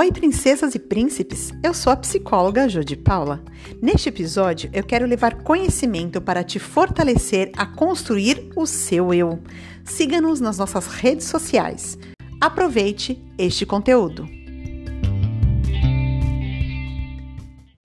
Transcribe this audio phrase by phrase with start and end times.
[0.00, 1.50] Oi, princesas e príncipes!
[1.62, 3.44] Eu sou a psicóloga Jodi Paula.
[3.82, 9.38] Neste episódio, eu quero levar conhecimento para te fortalecer a construir o seu eu.
[9.84, 11.98] Siga-nos nas nossas redes sociais.
[12.40, 14.26] Aproveite este conteúdo.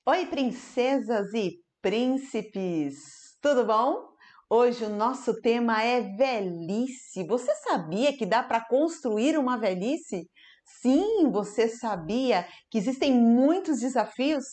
[0.07, 3.35] Oi, princesas e príncipes!
[3.41, 4.15] Tudo bom?
[4.49, 7.27] Hoje o nosso tema é velhice.
[7.27, 10.29] Você sabia que dá para construir uma velhice?
[10.65, 14.43] Sim, você sabia que existem muitos desafios?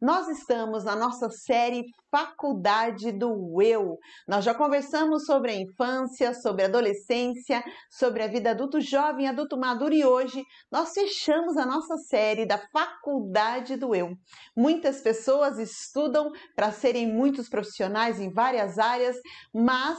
[0.00, 3.96] Nós estamos na nossa série Faculdade do Eu.
[4.26, 9.58] Nós já conversamos sobre a infância, sobre a adolescência, sobre a vida adulto jovem, adulto
[9.58, 14.14] maduro e hoje nós fechamos a nossa série da Faculdade do Eu.
[14.56, 19.16] Muitas pessoas estudam para serem muitos profissionais em várias áreas,
[19.54, 19.98] mas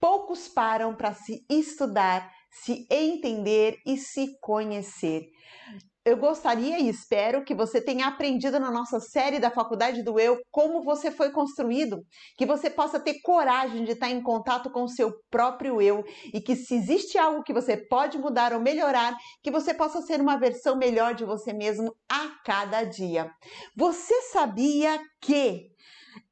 [0.00, 5.28] poucos param para se estudar se entender e se conhecer.
[6.06, 10.38] Eu gostaria e espero que você tenha aprendido na nossa série da Faculdade do Eu
[10.50, 12.04] como você foi construído,
[12.36, 16.42] que você possa ter coragem de estar em contato com o seu próprio eu e
[16.42, 20.36] que se existe algo que você pode mudar ou melhorar, que você possa ser uma
[20.36, 23.30] versão melhor de você mesmo a cada dia.
[23.74, 25.70] Você sabia que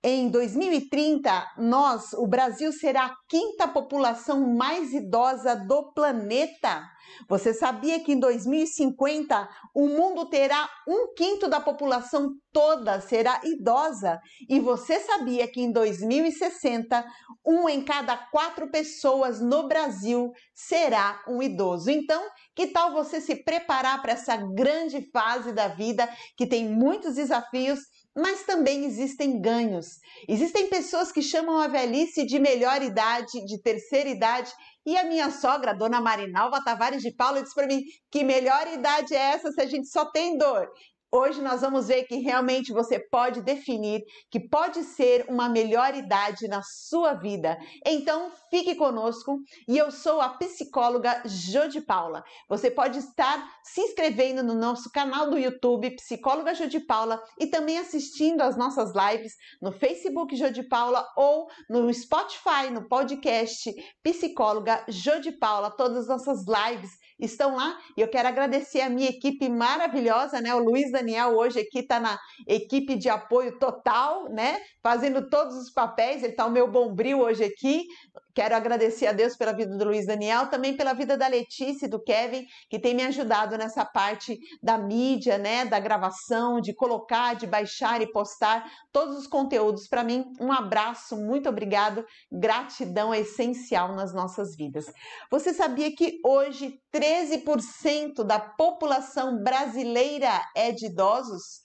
[0.05, 6.83] em 2030, nós, o Brasil, será a quinta população mais idosa do planeta.
[7.29, 14.21] Você sabia que em 2050 o mundo terá um quinto da população toda será idosa?
[14.49, 17.05] E você sabia que em 2060
[17.47, 21.91] um em cada quatro pessoas no Brasil será um idoso?
[21.91, 22.23] Então,
[22.55, 27.81] que tal você se preparar para essa grande fase da vida que tem muitos desafios?
[28.15, 29.99] Mas também existem ganhos.
[30.29, 34.53] Existem pessoas que chamam a velhice de melhor idade, de terceira idade,
[34.85, 39.15] e a minha sogra, dona Marinalva Tavares de Paula, disse para mim: que melhor idade
[39.15, 40.69] é essa se a gente só tem dor?
[41.15, 46.49] Hoje nós vamos ver que realmente você pode definir que pode ser uma melhor idade
[46.49, 47.59] na sua vida.
[47.85, 52.25] Então, fique conosco e eu sou a psicóloga Jodi Paula.
[52.49, 57.77] Você pode estar se inscrevendo no nosso canal do YouTube Psicóloga Jodi Paula e também
[57.77, 63.71] assistindo às nossas lives no Facebook Jodi Paula ou no Spotify, no podcast
[64.03, 65.71] Psicóloga Jodi Paula.
[65.71, 70.55] Todas as nossas lives estão lá e eu quero agradecer a minha equipe maravilhosa, né?
[70.55, 74.61] O Luiz Daniel hoje aqui está na equipe de apoio total, né?
[74.83, 77.87] Fazendo todos os papéis, ele está o meu bombril hoje aqui.
[78.35, 81.89] Quero agradecer a Deus pela vida do Luiz Daniel, também pela vida da Letícia e
[81.89, 87.35] do Kevin, que tem me ajudado nessa parte da mídia, né, da gravação, de colocar,
[87.35, 90.25] de baixar e postar todos os conteúdos para mim.
[90.41, 92.05] Um abraço, muito obrigado.
[92.31, 94.87] Gratidão é essencial nas nossas vidas.
[95.31, 101.61] Você sabia que hoje 13% da população brasileira é de idosos?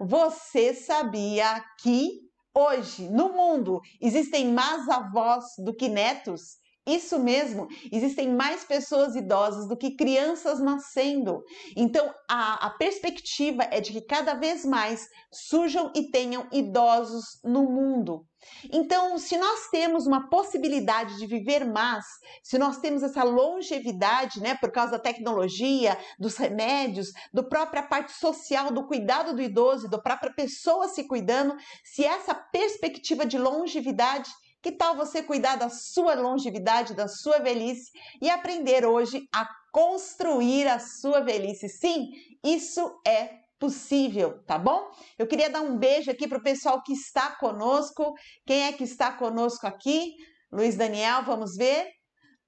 [0.00, 6.58] Você sabia que Hoje, no mundo, existem mais avós do que netos?
[6.90, 11.42] Isso mesmo, existem mais pessoas idosas do que crianças nascendo.
[11.76, 17.62] Então, a, a, perspectiva é de que cada vez mais surjam e tenham idosos no
[17.62, 18.26] mundo.
[18.72, 22.04] Então, se nós temos uma possibilidade de viver mais,
[22.42, 28.12] se nós temos essa longevidade, né, por causa da tecnologia, dos remédios, do própria parte
[28.12, 34.30] social, do cuidado do idoso, da própria pessoa se cuidando, se essa perspectiva de longevidade
[34.62, 37.90] que tal você cuidar da sua longevidade, da sua velhice
[38.20, 41.68] e aprender hoje a construir a sua velhice?
[41.68, 42.10] Sim,
[42.44, 44.90] isso é possível, tá bom?
[45.18, 48.14] Eu queria dar um beijo aqui para o pessoal que está conosco.
[48.46, 50.14] Quem é que está conosco aqui?
[50.50, 51.99] Luiz Daniel, vamos ver.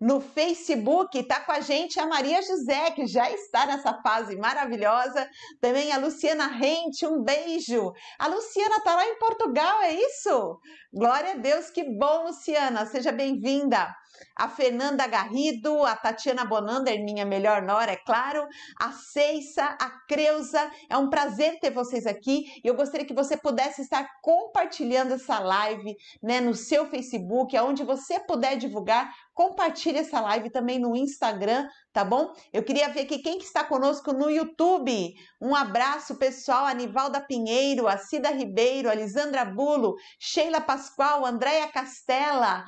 [0.02, 5.30] No Facebook está com a gente a Maria José, que já está nessa fase maravilhosa.
[5.60, 7.92] Também a Luciana Rente, um beijo.
[8.18, 10.58] A Luciana está lá em Portugal, é isso?
[10.92, 12.84] Glória a Deus, que bom, Luciana.
[12.84, 13.94] Seja bem-vinda
[14.36, 18.46] a Fernanda Garrido, a Tatiana Bonander, minha melhor nora, é claro,
[18.78, 20.70] a Ceissa, a Creuza.
[20.88, 25.38] É um prazer ter vocês aqui e eu gostaria que você pudesse estar compartilhando essa
[25.38, 29.12] live né, no seu Facebook, aonde você puder divulgar.
[29.34, 32.32] Compartilhe essa live também no Instagram, tá bom?
[32.52, 35.14] Eu queria ver aqui quem que está conosco no YouTube.
[35.40, 36.64] Um abraço, pessoal.
[36.64, 42.64] Anivalda Pinheiro, a Cida Ribeiro, a Lisandra Bulo, Sheila Pascoal, Andréia Castela.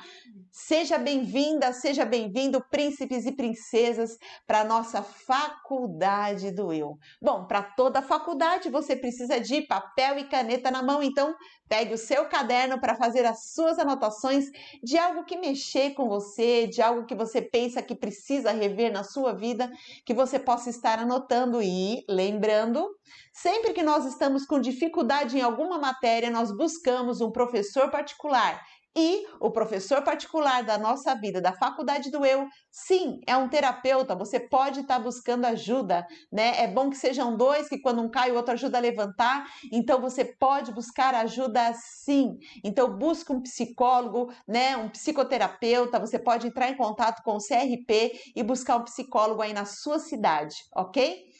[0.51, 6.97] Seja bem-vinda, seja bem-vindo, príncipes e princesas, para a nossa faculdade do eu.
[7.21, 11.35] Bom, para toda faculdade você precisa de papel e caneta na mão, então
[11.67, 14.45] pegue o seu caderno para fazer as suas anotações
[14.83, 19.03] de algo que mexer com você, de algo que você pensa que precisa rever na
[19.03, 19.71] sua vida,
[20.05, 22.87] que você possa estar anotando e lembrando.
[23.33, 28.61] Sempre que nós estamos com dificuldade em alguma matéria, nós buscamos um professor particular
[28.95, 34.15] e o professor particular da nossa vida, da faculdade do eu, sim, é um terapeuta,
[34.15, 36.63] você pode estar tá buscando ajuda, né?
[36.63, 39.45] É bom que sejam dois, que quando um cai, o outro ajuda a levantar.
[39.71, 42.37] Então você pode buscar ajuda sim.
[42.63, 44.77] Então busca um psicólogo, né?
[44.77, 49.53] Um psicoterapeuta, você pode entrar em contato com o CRP e buscar um psicólogo aí
[49.53, 51.34] na sua cidade, ok?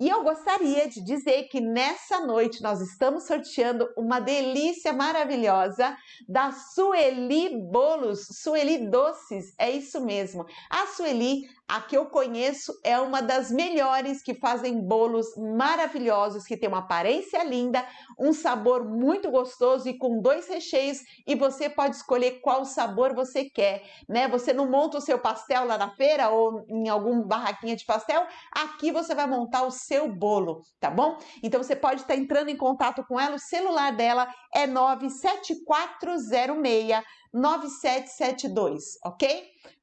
[0.00, 5.96] E eu gostaria de dizer que nessa noite nós estamos sorteando uma delícia maravilhosa
[6.28, 10.46] da Sueli Bolos, Sueli Doces, é isso mesmo.
[10.70, 16.56] A Sueli a que eu conheço é uma das melhores que fazem bolos maravilhosos, que
[16.56, 17.84] tem uma aparência linda,
[18.18, 23.44] um sabor muito gostoso e com dois recheios e você pode escolher qual sabor você
[23.44, 24.26] quer, né?
[24.28, 28.26] Você não monta o seu pastel lá na feira ou em alguma barraquinha de pastel,
[28.50, 31.18] aqui você vai montar o seu bolo, tá bom?
[31.42, 37.04] Então você pode estar entrando em contato com ela, o celular dela é 97406
[37.34, 39.24] 9772, ok?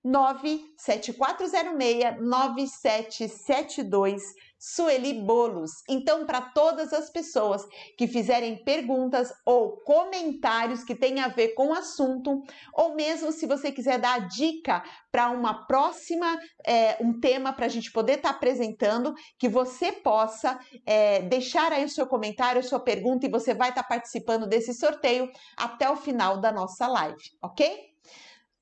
[0.04, 4.22] 97406 9772
[4.68, 5.84] Sueli Bolos.
[5.88, 7.64] Então, para todas as pessoas
[7.96, 12.42] que fizerem perguntas ou comentários que tenham a ver com o assunto,
[12.74, 17.70] ou mesmo se você quiser dar dica para uma próxima, é, um tema para a
[17.70, 22.64] gente poder estar tá apresentando, que você possa é, deixar aí o seu comentário, a
[22.64, 26.88] sua pergunta, e você vai estar tá participando desse sorteio até o final da nossa
[26.88, 27.95] live, ok?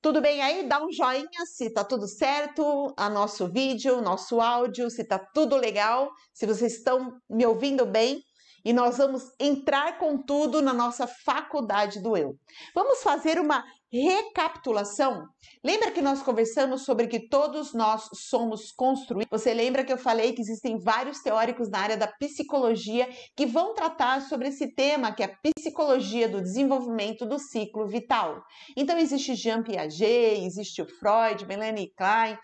[0.04, 0.68] Tudo bem aí?
[0.68, 5.56] Dá um joinha se tá tudo certo, a nosso vídeo, nosso áudio, se tá tudo
[5.56, 8.22] legal, se vocês estão me ouvindo bem.
[8.66, 12.36] E nós vamos entrar com tudo na nossa faculdade do eu.
[12.76, 13.64] Vamos fazer uma
[13.94, 15.28] recapitulação.
[15.64, 19.30] Lembra que nós conversamos sobre que todos nós somos construídos?
[19.30, 23.76] Você lembra que eu falei que existem vários teóricos na área da psicologia que vão
[23.76, 28.42] tratar sobre esse tema, que é a psicologia do desenvolvimento do ciclo vital.
[28.76, 32.38] Então existe Jean Piaget, existe o Freud, Melanie Klein,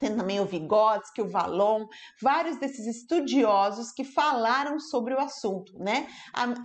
[0.00, 1.86] tem também o Vygotsky, o Valon,
[2.20, 6.08] vários desses estudiosos que falaram sobre o assunto, né?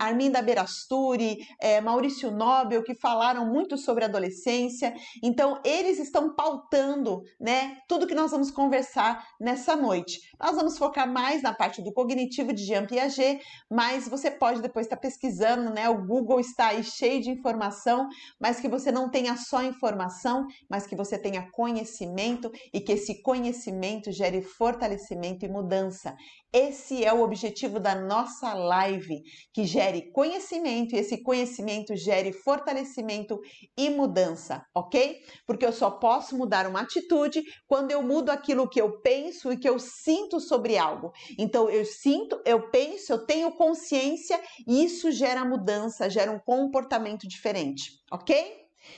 [0.00, 4.94] Arminda Berasturi, é, Maurício Nobel, que falaram muito sobre adolescência.
[5.22, 10.18] Então, eles estão pautando, né, tudo que nós vamos conversar nessa noite.
[10.40, 14.86] Nós vamos focar mais na parte do cognitivo de Jean Piaget, mas você pode depois
[14.86, 15.90] estar pesquisando, né?
[15.90, 18.08] O Google está aí cheio de informação,
[18.40, 23.25] mas que você não tenha só informação, mas que você tenha conhecimento e que esse
[23.26, 26.14] conhecimento gere fortalecimento e mudança.
[26.52, 29.20] Esse é o objetivo da nossa live,
[29.52, 33.40] que gere conhecimento e esse conhecimento gere fortalecimento
[33.76, 35.18] e mudança, ok?
[35.44, 39.58] Porque eu só posso mudar uma atitude quando eu mudo aquilo que eu penso e
[39.58, 41.10] que eu sinto sobre algo.
[41.36, 47.26] Então eu sinto, eu penso, eu tenho consciência e isso gera mudança, gera um comportamento
[47.26, 48.54] diferente, ok?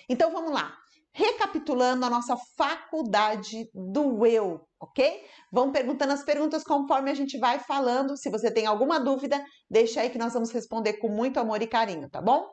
[0.06, 0.76] Então vamos lá
[1.19, 5.25] recapitulando a nossa faculdade do eu, ok?
[5.53, 8.17] Vão perguntando as perguntas conforme a gente vai falando.
[8.17, 11.67] Se você tem alguma dúvida, deixa aí que nós vamos responder com muito amor e
[11.67, 12.49] carinho, tá bom?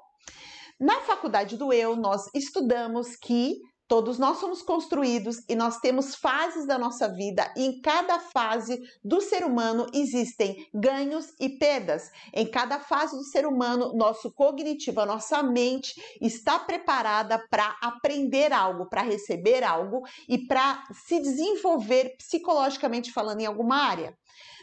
[0.80, 3.54] Na faculdade do eu, nós estudamos que
[3.88, 8.82] Todos nós somos construídos e nós temos fases da nossa vida, e em cada fase
[9.04, 12.10] do ser humano existem ganhos e perdas.
[12.34, 18.52] Em cada fase do ser humano, nosso cognitivo, a nossa mente está preparada para aprender
[18.52, 24.18] algo, para receber algo e para se desenvolver psicologicamente falando em alguma área.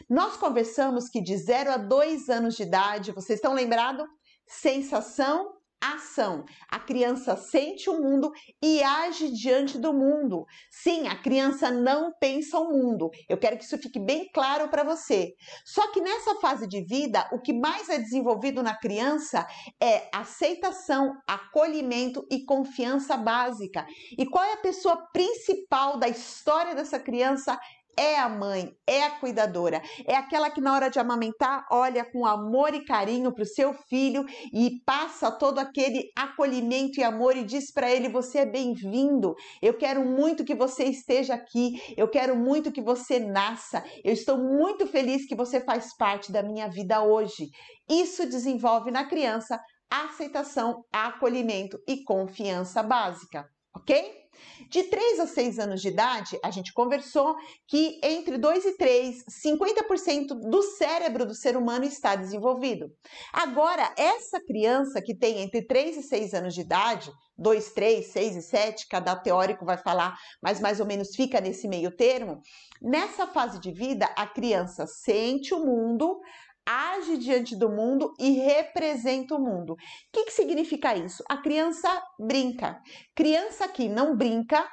[0.09, 4.05] Nós conversamos que de 0 a 2 anos de idade, vocês estão lembrados?
[4.45, 6.45] Sensação ação.
[6.69, 10.45] A criança sente o mundo e age diante do mundo.
[10.69, 13.09] Sim, a criança não pensa o mundo.
[13.27, 15.33] Eu quero que isso fique bem claro para você.
[15.65, 19.45] Só que nessa fase de vida, o que mais é desenvolvido na criança
[19.81, 23.85] é aceitação, acolhimento e confiança básica.
[24.17, 27.59] E qual é a pessoa principal da história dessa criança?
[27.97, 32.25] É a mãe, é a cuidadora, é aquela que na hora de amamentar olha com
[32.25, 37.43] amor e carinho para o seu filho e passa todo aquele acolhimento e amor e
[37.43, 42.35] diz para ele: Você é bem-vindo, eu quero muito que você esteja aqui, eu quero
[42.35, 47.01] muito que você nasça, eu estou muito feliz que você faz parte da minha vida
[47.03, 47.49] hoje.
[47.89, 49.59] Isso desenvolve na criança
[49.89, 54.22] aceitação, acolhimento e confiança básica, ok?
[54.69, 57.35] De 3 a 6 anos de idade, a gente conversou
[57.67, 62.91] que entre 2 e 3, 50% do cérebro do ser humano está desenvolvido.
[63.31, 68.35] Agora, essa criança que tem entre 3 e 6 anos de idade, 2, 3, 6
[68.35, 72.41] e 7, cada teórico vai falar, mas mais ou menos fica nesse meio termo.
[72.81, 76.19] Nessa fase de vida, a criança sente o mundo,
[76.65, 79.73] age diante do mundo e representa o mundo.
[79.73, 79.77] O
[80.11, 81.23] que, que significa isso?
[81.29, 81.89] A criança
[82.19, 82.79] brinca.
[83.15, 84.67] Criança que não brinca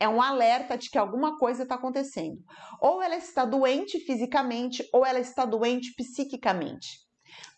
[0.00, 2.38] é um alerta de que alguma coisa está acontecendo.
[2.80, 7.07] Ou ela está doente fisicamente, ou ela está doente psiquicamente.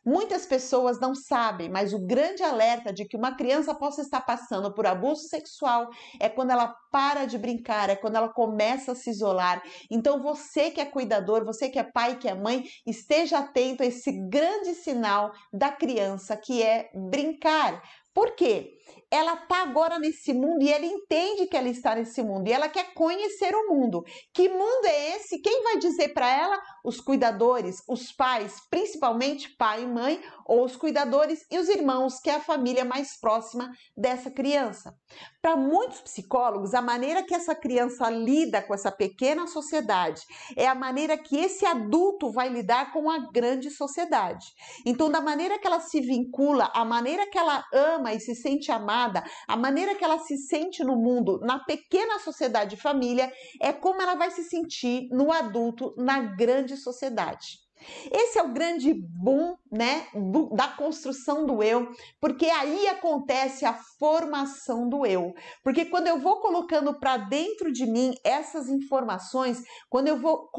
[0.04, 4.72] Muitas pessoas não sabem, mas o grande alerta de que uma criança possa estar passando
[4.72, 9.10] por abuso sexual é quando ela para de brincar, é quando ela começa a se
[9.10, 9.62] isolar.
[9.90, 13.86] Então, você que é cuidador, você que é pai, que é mãe, esteja atento a
[13.86, 17.82] esse grande sinal da criança que é brincar.
[18.14, 18.78] Por quê?
[19.10, 22.68] Ela está agora nesse mundo e ela entende que ela está nesse mundo e ela
[22.68, 24.04] quer conhecer o mundo.
[24.32, 25.40] Que mundo é esse?
[25.40, 26.60] Quem vai dizer para ela?
[26.84, 32.30] Os cuidadores, os pais, principalmente pai e mãe, ou os cuidadores e os irmãos, que
[32.30, 34.94] é a família mais próxima dessa criança.
[35.42, 40.22] Para muitos psicólogos, a maneira que essa criança lida com essa pequena sociedade
[40.56, 44.46] é a maneira que esse adulto vai lidar com a grande sociedade.
[44.86, 48.70] Então, da maneira que ela se vincula, a maneira que ela ama e se sente
[48.70, 48.99] amada,
[49.46, 54.14] a maneira que ela se sente no mundo, na pequena sociedade família, é como ela
[54.14, 57.69] vai se sentir no adulto, na grande sociedade.
[58.10, 61.88] Esse é o grande boom, né, do, da construção do eu,
[62.20, 65.32] porque aí acontece a formação do eu.
[65.62, 70.50] Porque quando eu vou colocando para dentro de mim essas informações, quando eu vou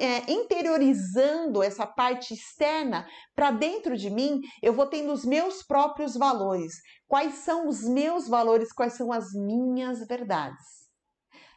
[0.00, 6.14] é, interiorizando essa parte externa para dentro de mim, eu vou tendo os meus próprios
[6.14, 6.72] valores.
[7.06, 8.72] Quais são os meus valores?
[8.72, 10.88] Quais são as minhas verdades?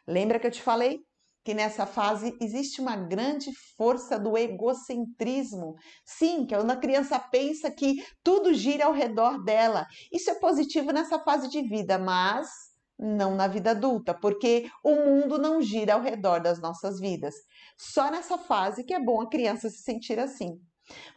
[0.06, 1.00] Lembra que eu te falei?
[1.44, 5.74] Que nessa fase existe uma grande força do egocentrismo.
[6.04, 9.86] Sim, que é a criança pensa que tudo gira ao redor dela.
[10.12, 12.48] Isso é positivo nessa fase de vida, mas
[12.98, 17.34] não na vida adulta, porque o mundo não gira ao redor das nossas vidas.
[17.76, 20.60] Só nessa fase que é bom a criança se sentir assim.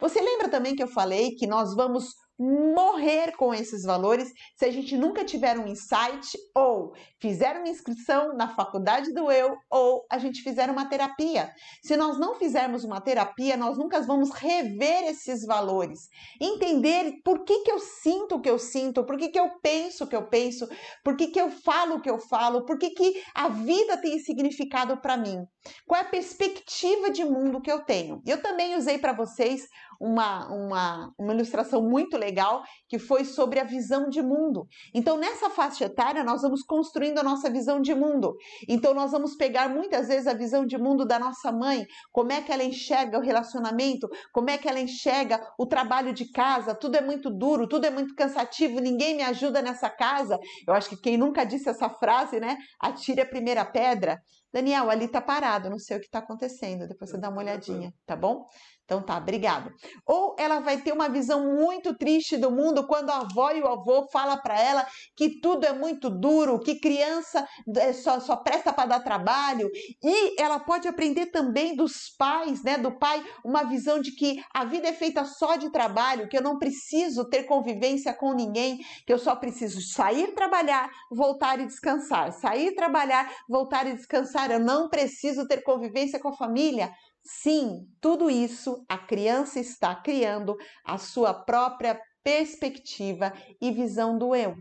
[0.00, 4.70] Você lembra também que eu falei que nós vamos morrer com esses valores se a
[4.70, 10.18] gente nunca tiver um insight ou fizer uma inscrição na faculdade do eu ou a
[10.18, 11.50] gente fizer uma terapia.
[11.82, 16.08] Se nós não fizermos uma terapia, nós nunca vamos rever esses valores,
[16.40, 20.04] entender por que, que eu sinto o que eu sinto, por que, que eu penso
[20.04, 20.68] o que eu penso,
[21.02, 24.18] por que, que eu falo o que eu falo, por que, que a vida tem
[24.18, 25.44] significado para mim,
[25.86, 28.22] qual é a perspectiva de mundo que eu tenho.
[28.26, 29.66] Eu também usei para vocês
[30.00, 34.66] uma, uma, uma ilustração muito legal que foi sobre a visão de mundo.
[34.94, 38.34] Então, nessa faixa etária, nós vamos construindo a nossa visão de mundo.
[38.68, 42.40] Então, nós vamos pegar muitas vezes a visão de mundo da nossa mãe, como é
[42.40, 46.96] que ela enxerga o relacionamento, como é que ela enxerga o trabalho de casa, tudo
[46.96, 50.38] é muito duro, tudo é muito cansativo, ninguém me ajuda nessa casa.
[50.66, 52.56] Eu acho que quem nunca disse essa frase, né?
[52.80, 54.20] Atire a primeira pedra.
[54.52, 56.88] Daniel, ali tá parado, não sei o que tá acontecendo.
[56.88, 58.46] Depois você dá uma olhadinha, tá bom?
[58.86, 59.72] Então tá, obrigado.
[60.06, 63.66] Ou ela vai ter uma visão muito triste do mundo quando a avó e o
[63.66, 68.72] avô fala para ela que tudo é muito duro, que criança é, só, só presta
[68.72, 69.68] para dar trabalho.
[70.02, 72.78] E ela pode aprender também dos pais, né?
[72.78, 76.42] Do pai, uma visão de que a vida é feita só de trabalho, que eu
[76.42, 82.32] não preciso ter convivência com ninguém, que eu só preciso sair trabalhar, voltar e descansar.
[82.32, 84.52] Sair trabalhar, voltar e descansar.
[84.52, 86.88] Eu não preciso ter convivência com a família.
[87.28, 94.54] Sim, tudo isso a criança está criando a sua própria perspectiva e visão do eu,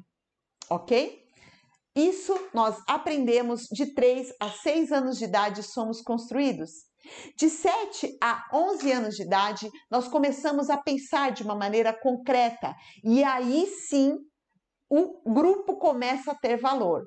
[0.67, 1.23] ok?
[1.95, 6.71] Isso nós aprendemos de 3 a 6 anos de idade, somos construídos.
[7.37, 12.75] De 7 a 11 anos de idade, nós começamos a pensar de uma maneira concreta
[13.03, 14.17] e aí sim
[14.89, 17.03] o grupo começa a ter valor.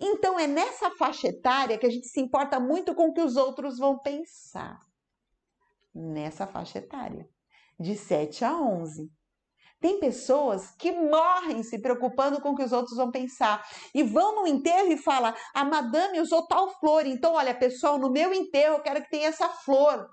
[0.00, 3.36] Então é nessa faixa etária que a gente se importa muito com o que os
[3.36, 4.78] outros vão pensar
[5.94, 7.28] nessa faixa etária,
[7.78, 9.10] de 7 a 11.
[9.80, 14.36] Tem pessoas que morrem se preocupando com o que os outros vão pensar e vão
[14.36, 18.76] no enterro e fala: "A madame usou tal flor, então olha, pessoal, no meu enterro
[18.76, 20.08] eu quero que tenha essa flor".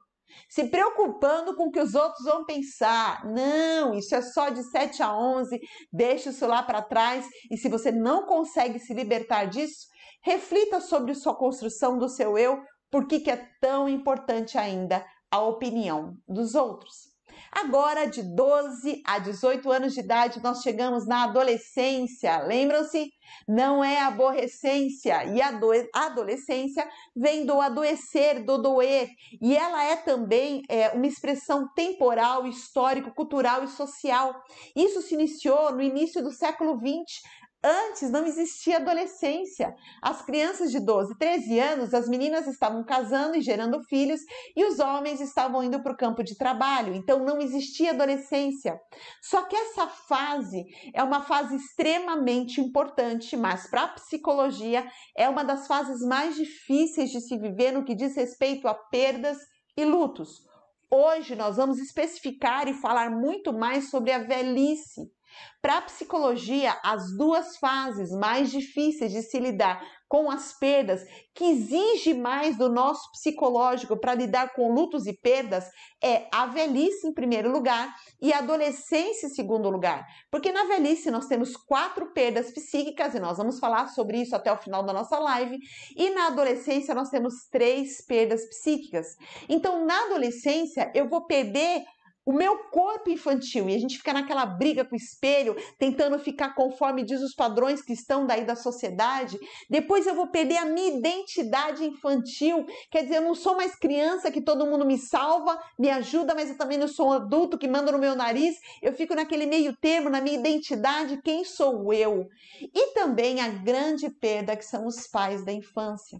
[0.49, 3.25] Se preocupando com o que os outros vão pensar.
[3.25, 5.59] Não, isso é só de 7 a 11.
[5.91, 9.87] Deixa isso lá para trás e se você não consegue se libertar disso,
[10.23, 12.59] reflita sobre sua construção do seu eu,
[12.91, 17.09] por que, que é tão importante ainda a opinião dos outros.
[17.51, 22.39] Agora, de 12 a 18 anos de idade, nós chegamos na adolescência.
[22.43, 23.11] Lembram-se?
[23.47, 25.25] Não é aborrecência.
[25.25, 25.59] E a
[25.93, 29.09] adolescência vem do adoecer, do doer.
[29.41, 34.35] E ela é também é, uma expressão temporal, histórico, cultural e social.
[34.75, 37.21] Isso se iniciou no início do século XX,
[37.61, 39.75] Antes não existia adolescência.
[40.01, 44.21] As crianças de 12, 13 anos, as meninas estavam casando e gerando filhos
[44.55, 46.95] e os homens estavam indo para o campo de trabalho.
[46.95, 48.79] Então não existia adolescência.
[49.21, 50.63] Só que essa fase
[50.93, 57.09] é uma fase extremamente importante, mas para a psicologia é uma das fases mais difíceis
[57.09, 59.37] de se viver no que diz respeito a perdas
[59.75, 60.47] e lutos.
[60.89, 65.18] Hoje nós vamos especificar e falar muito mais sobre a velhice.
[65.61, 71.05] Para a psicologia, as duas fases mais difíceis de se lidar com as perdas,
[71.35, 75.69] que exige mais do nosso psicológico para lidar com lutos e perdas,
[76.03, 80.03] é a velhice em primeiro lugar e a adolescência em segundo lugar.
[80.31, 84.51] Porque na velhice nós temos quatro perdas psíquicas e nós vamos falar sobre isso até
[84.51, 85.59] o final da nossa live,
[85.95, 89.15] e na adolescência nós temos três perdas psíquicas.
[89.47, 91.83] Então, na adolescência, eu vou perder
[92.25, 96.53] o meu corpo infantil e a gente fica naquela briga com o espelho, tentando ficar
[96.53, 99.39] conforme diz os padrões que estão daí da sociedade.
[99.69, 104.31] Depois eu vou perder a minha identidade infantil, quer dizer, eu não sou mais criança
[104.31, 107.67] que todo mundo me salva, me ajuda, mas eu também não sou um adulto que
[107.67, 108.55] manda no meu nariz.
[108.81, 112.27] Eu fico naquele meio termo, na minha identidade, quem sou eu?
[112.61, 116.19] E também a grande perda que são os pais da infância.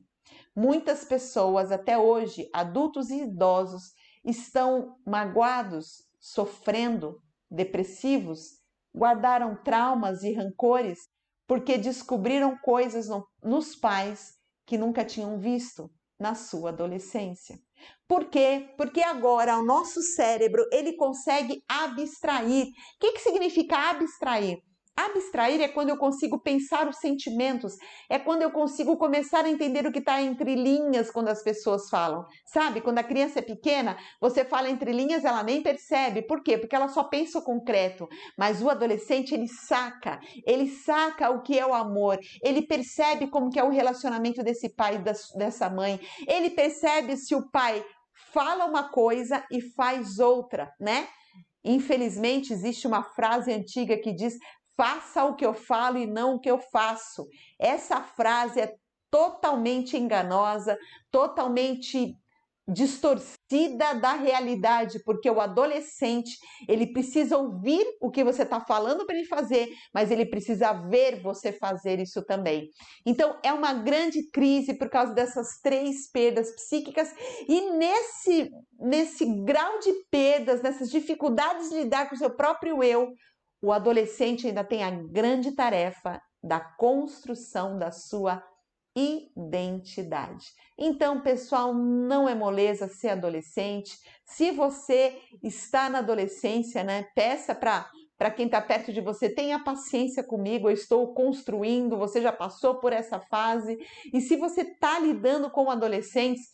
[0.55, 8.59] Muitas pessoas até hoje, adultos e idosos, estão magoados, sofrendo, depressivos,
[8.93, 10.99] guardaram traumas e rancores
[11.47, 14.33] porque descobriram coisas no, nos pais
[14.65, 17.57] que nunca tinham visto na sua adolescência.
[18.07, 18.73] Por quê?
[18.77, 22.67] Porque agora o nosso cérebro ele consegue abstrair.
[22.67, 24.59] O que, que significa abstrair?
[25.05, 27.77] Abstrair é quando eu consigo pensar os sentimentos,
[28.09, 31.89] é quando eu consigo começar a entender o que está entre linhas quando as pessoas
[31.89, 32.25] falam.
[32.45, 36.21] Sabe, quando a criança é pequena, você fala entre linhas, ela nem percebe.
[36.21, 36.57] Por quê?
[36.57, 38.07] Porque ela só pensa o concreto.
[38.37, 43.49] Mas o adolescente, ele saca, ele saca o que é o amor, ele percebe como
[43.49, 47.83] que é o relacionamento desse pai e dessa mãe, ele percebe se o pai
[48.33, 51.07] fala uma coisa e faz outra, né?
[51.63, 54.37] Infelizmente, existe uma frase antiga que diz:
[54.79, 57.27] faça o que eu falo e não o que eu faço.
[57.59, 58.75] Essa frase é
[59.11, 60.77] totalmente enganosa,
[61.11, 62.15] totalmente
[62.65, 66.37] distorcida da realidade, porque o adolescente,
[66.67, 71.21] ele precisa ouvir o que você está falando para ele fazer, mas ele precisa ver
[71.21, 72.69] você fazer isso também.
[73.05, 77.11] Então, é uma grande crise por causa dessas três perdas psíquicas
[77.49, 83.13] e nesse nesse grau de perdas, nessas dificuldades de lidar com o seu próprio eu,
[83.61, 88.43] o adolescente ainda tem a grande tarefa da construção da sua
[88.95, 90.47] identidade.
[90.77, 93.97] Então, pessoal, não é moleza ser adolescente.
[94.25, 99.63] Se você está na adolescência, né, peça para para quem está perto de você, tenha
[99.63, 103.79] paciência comigo, eu estou construindo, você já passou por essa fase.
[104.13, 106.51] E se você está lidando com adolescentes,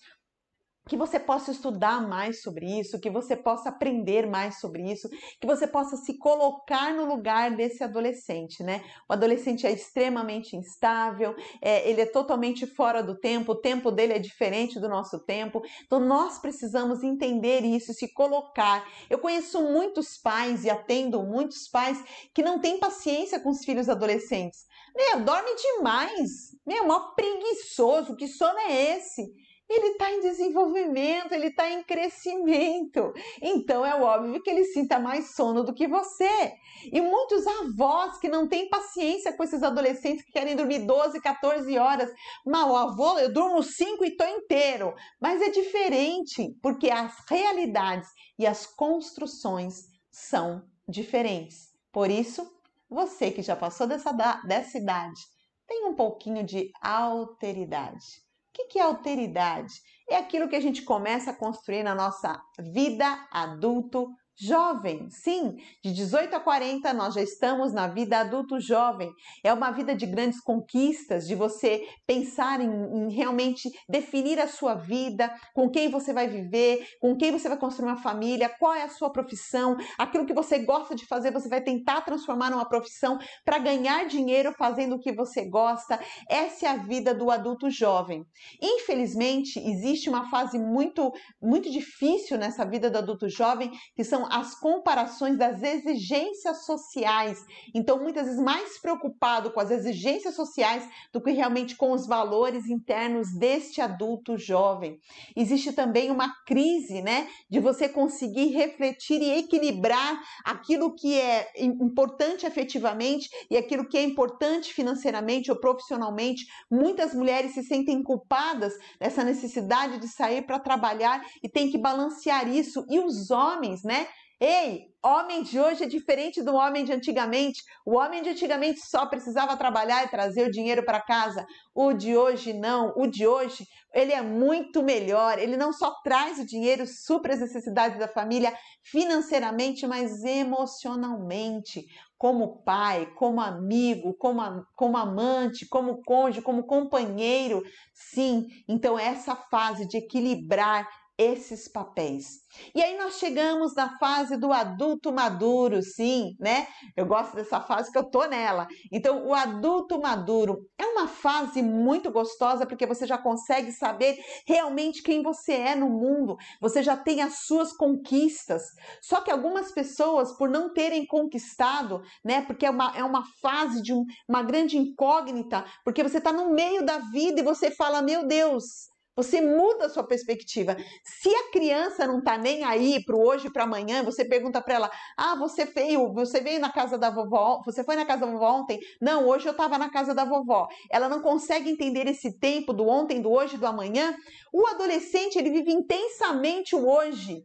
[0.87, 5.47] que você possa estudar mais sobre isso, que você possa aprender mais sobre isso, que
[5.47, 8.83] você possa se colocar no lugar desse adolescente, né?
[9.09, 14.13] O adolescente é extremamente instável, é, ele é totalmente fora do tempo, o tempo dele
[14.13, 18.87] é diferente do nosso tempo, então nós precisamos entender isso, se colocar.
[19.09, 23.89] Eu conheço muitos pais e atendo muitos pais que não têm paciência com os filhos
[23.89, 24.65] adolescentes.
[24.95, 29.44] Meu, dorme demais, meu, mó preguiçoso, que sono é esse?
[29.67, 33.13] Ele está em desenvolvimento, ele está em crescimento.
[33.41, 36.53] Então é óbvio que ele sinta mais sono do que você.
[36.91, 41.77] E muitos avós que não têm paciência com esses adolescentes que querem dormir 12, 14
[41.79, 42.11] horas.
[42.45, 44.93] Mal, avô, eu durmo 5 e estou inteiro.
[45.19, 51.73] Mas é diferente, porque as realidades e as construções são diferentes.
[51.91, 52.47] Por isso,
[52.87, 54.11] você que já passou dessa,
[54.45, 55.19] dessa idade,
[55.65, 58.24] tem um pouquinho de alteridade
[58.63, 59.73] o que é alteridade?
[60.09, 65.09] É aquilo que a gente começa a construir na nossa vida adulto jovem.
[65.09, 69.09] Sim, de 18 a 40 nós já estamos na vida adulto jovem.
[69.43, 74.75] É uma vida de grandes conquistas, de você pensar em, em, realmente definir a sua
[74.75, 78.83] vida, com quem você vai viver, com quem você vai construir uma família, qual é
[78.83, 83.17] a sua profissão, aquilo que você gosta de fazer, você vai tentar transformar numa profissão
[83.43, 85.99] para ganhar dinheiro fazendo o que você gosta.
[86.29, 88.25] Essa é a vida do adulto jovem.
[88.61, 94.55] Infelizmente, existe uma fase muito muito difícil nessa vida do adulto jovem, que são as
[94.55, 97.45] comparações das exigências sociais.
[97.73, 102.67] Então, muitas vezes mais preocupado com as exigências sociais do que realmente com os valores
[102.67, 104.99] internos deste adulto jovem.
[105.35, 112.45] Existe também uma crise, né, de você conseguir refletir e equilibrar aquilo que é importante
[112.45, 116.45] efetivamente e aquilo que é importante financeiramente ou profissionalmente.
[116.69, 122.47] Muitas mulheres se sentem culpadas dessa necessidade de sair para trabalhar e tem que balancear
[122.47, 122.85] isso.
[122.89, 124.07] E os homens, né?
[124.39, 127.63] Ei, homem de hoje é diferente do homem de antigamente.
[127.85, 131.45] O homem de antigamente só precisava trabalhar e trazer o dinheiro para casa.
[131.73, 132.93] O de hoje não.
[132.97, 135.39] O de hoje, ele é muito melhor.
[135.39, 141.85] Ele não só traz o dinheiro, supra as necessidades da família financeiramente, mas emocionalmente.
[142.17, 144.41] Como pai, como amigo, como,
[144.75, 147.63] como amante, como cônjuge, como companheiro.
[147.93, 150.85] Sim, então essa fase de equilibrar
[151.17, 152.43] esses papéis.
[152.73, 156.67] E aí nós chegamos na fase do adulto maduro, sim, né?
[156.95, 158.67] Eu gosto dessa fase que eu tô nela.
[158.91, 165.01] Então, o adulto maduro é uma fase muito gostosa porque você já consegue saber realmente
[165.01, 166.35] quem você é no mundo.
[166.61, 168.63] Você já tem as suas conquistas.
[169.01, 172.41] Só que algumas pessoas, por não terem conquistado, né?
[172.41, 176.51] Porque é uma, é uma fase de um, uma grande incógnita, porque você está no
[176.51, 180.75] meio da vida e você fala, meu Deus, você muda a sua perspectiva.
[181.03, 184.91] Se a criança não tá nem aí pro hoje para amanhã, você pergunta para ela:
[185.17, 187.61] "Ah, você veio, você veio na casa da vovó?
[187.65, 190.67] Você foi na casa da vovó ontem?" "Não, hoje eu estava na casa da vovó."
[190.91, 194.15] Ela não consegue entender esse tempo do ontem, do hoje, do amanhã.
[194.53, 197.43] O adolescente, ele vive intensamente o hoje.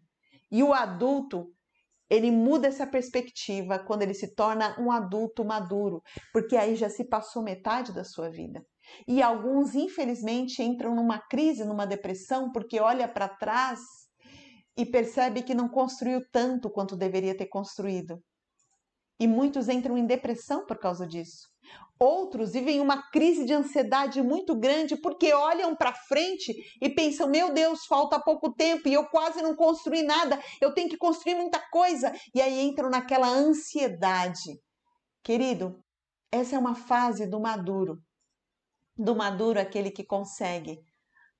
[0.50, 1.46] E o adulto,
[2.10, 6.02] ele muda essa perspectiva quando ele se torna um adulto maduro,
[6.32, 8.60] porque aí já se passou metade da sua vida.
[9.06, 13.80] E alguns, infelizmente, entram numa crise, numa depressão, porque olha para trás
[14.76, 18.22] e percebe que não construiu tanto quanto deveria ter construído.
[19.18, 21.48] E muitos entram em depressão por causa disso.
[21.98, 27.52] Outros vivem uma crise de ansiedade muito grande porque olham para frente e pensam: meu
[27.52, 31.60] Deus, falta pouco tempo e eu quase não construí nada, eu tenho que construir muita
[31.70, 32.10] coisa.
[32.34, 34.58] E aí entram naquela ansiedade.
[35.22, 35.78] Querido,
[36.32, 38.00] essa é uma fase do maduro
[39.02, 40.78] do maduro aquele que consegue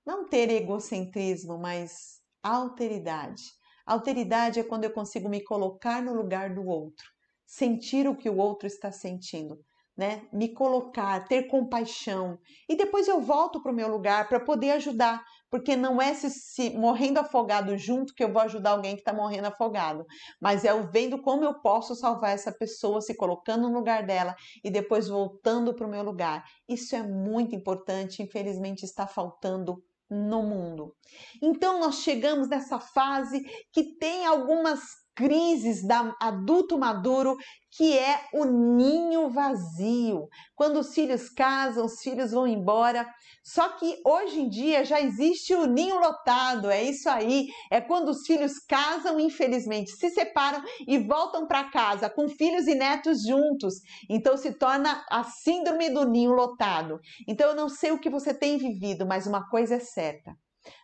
[0.04, 3.42] não ter egocentrismo, mas alteridade.
[3.84, 7.06] Alteridade é quando eu consigo me colocar no lugar do outro,
[7.44, 9.62] sentir o que o outro está sentindo,
[9.94, 10.26] né?
[10.32, 15.22] Me colocar, ter compaixão e depois eu volto para o meu lugar para poder ajudar,
[15.50, 19.12] porque não é se, se, morrendo afogado junto que eu vou ajudar alguém que está
[19.12, 20.06] morrendo afogado,
[20.40, 24.36] mas é eu vendo como eu posso salvar essa pessoa, se colocando no lugar dela
[24.62, 26.44] e depois voltando para o meu lugar.
[26.68, 30.94] Isso é muito importante, infelizmente está faltando no mundo.
[31.40, 34.80] Então nós chegamos nessa fase que tem algumas
[35.20, 37.36] crises da adulto maduro,
[37.76, 40.26] que é o ninho vazio.
[40.56, 43.06] Quando os filhos casam, os filhos vão embora.
[43.44, 47.48] Só que hoje em dia já existe o ninho lotado, é isso aí.
[47.70, 52.74] É quando os filhos casam, infelizmente, se separam e voltam para casa com filhos e
[52.74, 53.74] netos juntos.
[54.08, 56.98] Então se torna a síndrome do ninho lotado.
[57.28, 60.34] Então eu não sei o que você tem vivido, mas uma coisa é certa.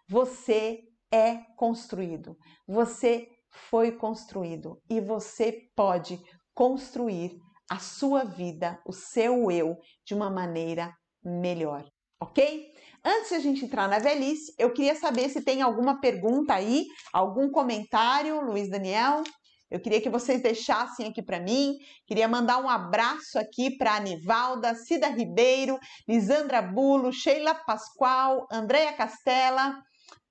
[0.07, 2.37] Você é construído.
[2.69, 6.21] Você foi construído e você pode
[6.55, 7.39] construir
[7.71, 11.85] a sua vida, o seu eu, de uma maneira melhor,
[12.21, 12.73] ok?
[13.05, 16.87] Antes de a gente entrar na velhice, eu queria saber se tem alguma pergunta aí,
[17.13, 19.23] algum comentário, Luiz Daniel.
[19.69, 21.77] Eu queria que vocês deixassem aqui para mim.
[22.07, 29.77] Queria mandar um abraço aqui para Anivalda, Cida Ribeiro, Lisandra Bulo, Sheila Pascoal, Andréia Castela,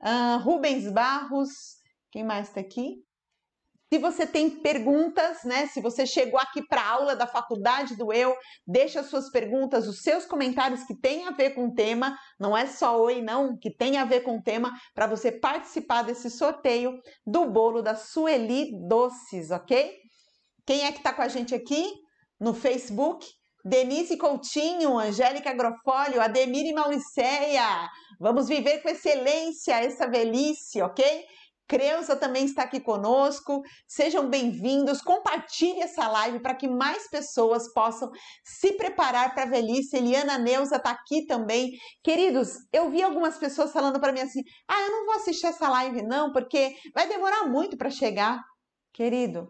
[0.02, 1.76] uh, Rubens Barros.
[2.12, 3.04] Quem mais está aqui?
[3.96, 5.68] Se você tem perguntas, né?
[5.68, 8.36] Se você chegou aqui para a aula da Faculdade do Eu,
[8.68, 12.68] deixa suas perguntas, os seus comentários que têm a ver com o tema, não é
[12.68, 17.00] só oi não, que tem a ver com o tema, para você participar desse sorteio
[17.26, 19.96] do bolo da Sueli Doces, ok?
[20.66, 21.90] Quem é que está com a gente aqui
[22.38, 23.26] no Facebook?
[23.64, 27.90] Denise Coutinho, Angélica Grofólio, Ademir e Mauriceia.
[28.20, 31.26] Vamos viver com excelência essa velhice, ok?
[31.68, 33.64] Creuza também está aqui conosco.
[33.88, 35.02] Sejam bem-vindos.
[35.02, 38.12] Compartilhe essa live para que mais pessoas possam
[38.44, 39.98] se preparar para a velhice.
[39.98, 41.72] Eliana Neuza está aqui também.
[42.04, 45.68] Queridos, eu vi algumas pessoas falando para mim assim: ah, eu não vou assistir essa
[45.68, 48.44] live não, porque vai demorar muito para chegar.
[48.94, 49.48] Querido,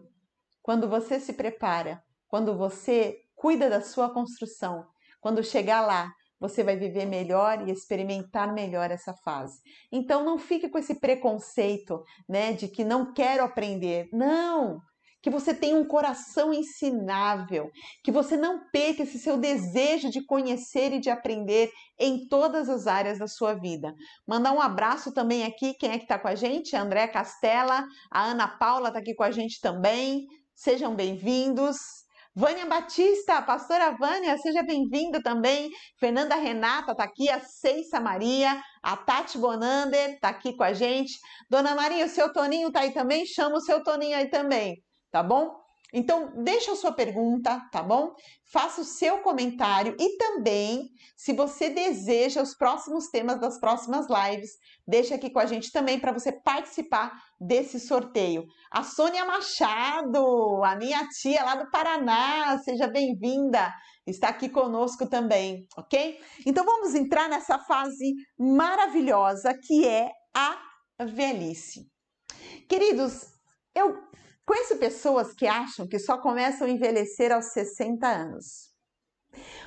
[0.62, 4.86] quando você se prepara, quando você cuida da sua construção,
[5.20, 9.58] quando chegar lá, você vai viver melhor e experimentar melhor essa fase.
[9.90, 14.08] Então não fique com esse preconceito, né, de que não quero aprender.
[14.12, 14.80] Não!
[15.22, 17.68] Que você tenha um coração ensinável,
[18.04, 21.68] que você não perca esse seu desejo de conhecer e de aprender
[21.98, 23.92] em todas as áreas da sua vida.
[24.28, 26.76] Mandar um abraço também aqui, quem é que está com a gente?
[26.76, 30.26] A André Castela, a Ana Paula está aqui com a gente também.
[30.54, 32.05] Sejam bem-vindos.
[32.38, 35.70] Vânia Batista, pastora Vânia, seja bem-vinda também.
[35.98, 41.14] Fernanda Renata está aqui, a Ceissa Maria, a Tati Bonander está aqui com a gente.
[41.48, 43.24] Dona Maria, o seu Toninho está aí também?
[43.24, 45.65] Chama o seu Toninho aí também, tá bom?
[45.92, 48.14] Então, deixa a sua pergunta, tá bom?
[48.44, 54.50] Faça o seu comentário e também, se você deseja os próximos temas das próximas lives,
[54.86, 58.44] deixa aqui com a gente também para você participar desse sorteio.
[58.70, 63.72] A Sônia Machado, a minha tia lá do Paraná, seja bem-vinda,
[64.06, 66.18] está aqui conosco também, ok?
[66.44, 70.58] Então vamos entrar nessa fase maravilhosa que é a
[71.04, 71.86] velhice.
[72.68, 73.26] Queridos,
[73.74, 73.96] eu
[74.46, 78.72] Conheço pessoas que acham que só começam a envelhecer aos 60 anos.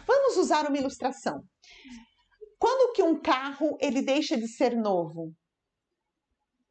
[0.07, 1.43] Vamos usar uma ilustração.
[2.57, 5.33] Quando que um carro ele deixa de ser novo?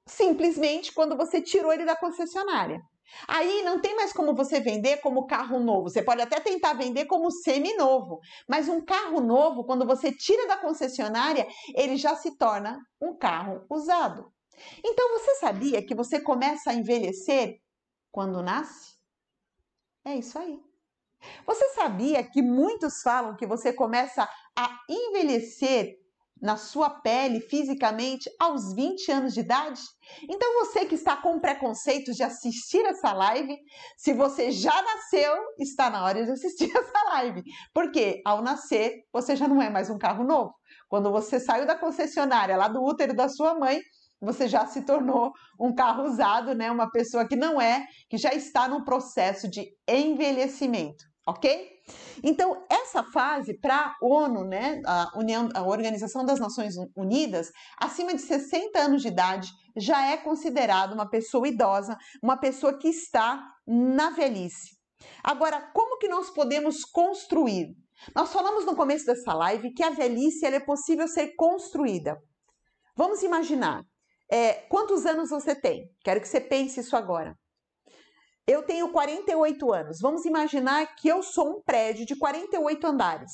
[0.06, 2.80] Simplesmente quando você tirou ele da concessionária.
[3.26, 5.90] Aí não tem mais como você vender como carro novo.
[5.90, 10.56] Você pode até tentar vender como semi-novo, mas um carro novo, quando você tira da
[10.56, 14.32] concessionária, ele já se torna um carro usado.
[14.84, 17.58] Então você sabia que você começa a envelhecer
[18.10, 18.96] quando nasce?
[20.04, 20.60] É isso aí.
[21.46, 25.96] Você sabia que muitos falam que você começa a envelhecer
[26.40, 29.80] na sua pele fisicamente aos 20 anos de idade?
[30.22, 33.58] Então você que está com preconceitos de assistir essa live,
[33.96, 37.42] se você já nasceu, está na hora de assistir essa live.
[37.74, 40.54] Porque ao nascer, você já não é mais um carro novo.
[40.88, 43.80] Quando você saiu da concessionária lá do útero da sua mãe,
[44.20, 46.70] você já se tornou um carro usado, né?
[46.70, 51.78] Uma pessoa que não é, que já está no processo de envelhecimento, ok?
[52.22, 57.50] Então, essa fase para a ONU, né, a, União, a Organização das Nações Unidas,
[57.80, 62.88] acima de 60 anos de idade, já é considerada uma pessoa idosa, uma pessoa que
[62.88, 64.76] está na velhice.
[65.22, 67.68] Agora, como que nós podemos construir?
[68.14, 72.16] Nós falamos no começo dessa live que a velhice é possível ser construída.
[72.96, 73.82] Vamos imaginar
[74.30, 75.90] é, quantos anos você tem?
[76.02, 77.36] Quero que você pense isso agora.
[78.46, 79.98] Eu tenho 48 anos.
[80.00, 83.30] Vamos imaginar que eu sou um prédio de 48 andares.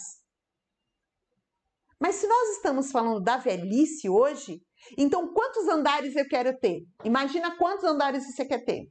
[2.00, 4.61] Mas se nós estamos falando da velhice hoje,
[4.98, 6.83] então quantos andares eu quero ter?
[7.04, 8.88] Imagina quantos andares você quer ter.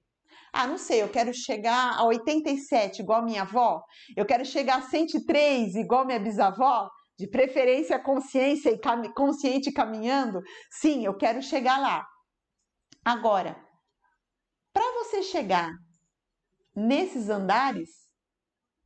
[0.51, 3.81] Ah, não sei, eu quero chegar a 87 igual minha avó,
[4.15, 6.89] eu quero chegar a 103 igual minha bisavó
[7.23, 12.05] de preferência consciência e cam consciente caminhando, sim, eu quero chegar lá.
[13.03, 13.55] Agora,
[14.73, 15.71] para você chegar
[16.75, 17.89] nesses andares,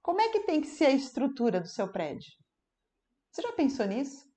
[0.03, 2.31] como é que tem que ser a estrutura do seu prédio?
[3.31, 4.27] Você já pensou nisso?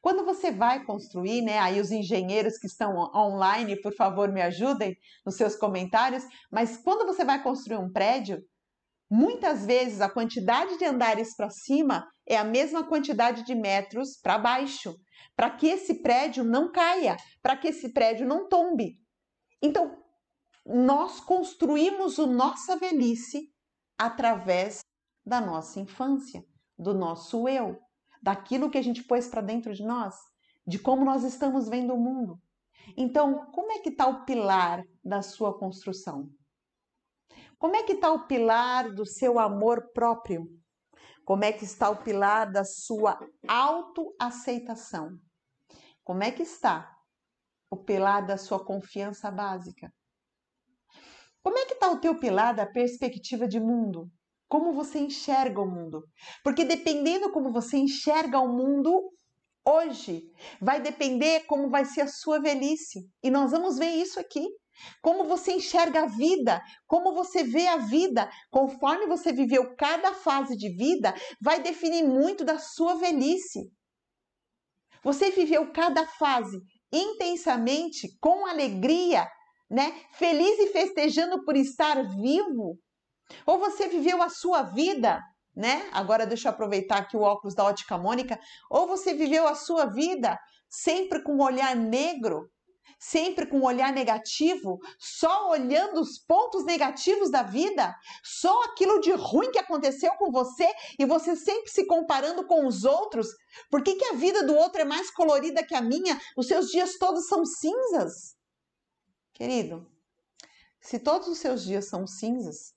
[0.00, 1.60] Quando você vai construir, né?
[1.60, 6.24] Aí os engenheiros que estão online, por favor, me ajudem nos seus comentários.
[6.50, 8.42] Mas quando você vai construir um prédio,
[9.14, 14.38] Muitas vezes a quantidade de andares para cima é a mesma quantidade de metros para
[14.38, 14.96] baixo,
[15.36, 18.94] para que esse prédio não caia, para que esse prédio não tombe.
[19.60, 20.02] Então,
[20.64, 23.52] nós construímos a nossa velhice
[23.98, 24.80] através
[25.26, 26.42] da nossa infância,
[26.78, 27.78] do nosso eu,
[28.22, 30.14] daquilo que a gente pôs para dentro de nós,
[30.66, 32.40] de como nós estamos vendo o mundo.
[32.96, 36.30] Então, como é que está o pilar da sua construção?
[37.62, 40.48] Como é que está o pilar do seu amor próprio?
[41.24, 45.10] Como é que está o pilar da sua autoaceitação?
[46.02, 46.92] Como é que está
[47.70, 49.94] o pilar da sua confiança básica?
[51.40, 54.10] Como é que está o teu pilar da perspectiva de mundo?
[54.48, 56.02] Como você enxerga o mundo?
[56.42, 59.12] Porque dependendo como você enxerga o mundo
[59.64, 60.24] hoje,
[60.60, 63.08] vai depender como vai ser a sua velhice.
[63.22, 64.48] E nós vamos ver isso aqui.
[65.00, 70.56] Como você enxerga a vida, como você vê a vida, conforme você viveu cada fase
[70.56, 73.70] de vida, vai definir muito da sua velhice.
[75.02, 76.58] Você viveu cada fase
[76.92, 79.26] intensamente, com alegria,
[79.70, 79.92] né?
[80.12, 82.78] Feliz e festejando por estar vivo?
[83.46, 85.20] Ou você viveu a sua vida,
[85.56, 85.88] né?
[85.92, 88.38] Agora deixa eu aproveitar aqui o óculos da ótica Mônica.
[88.70, 92.48] Ou você viveu a sua vida sempre com um olhar negro,
[92.98, 99.12] sempre com um olhar negativo, só olhando os pontos negativos da vida, só aquilo de
[99.12, 103.26] ruim que aconteceu com você e você sempre se comparando com os outros.
[103.70, 106.20] Por que, que a vida do outro é mais colorida que a minha?
[106.36, 108.36] Os seus dias todos são cinzas?
[109.32, 109.90] Querido,
[110.80, 112.74] se todos os seus dias são cinzas,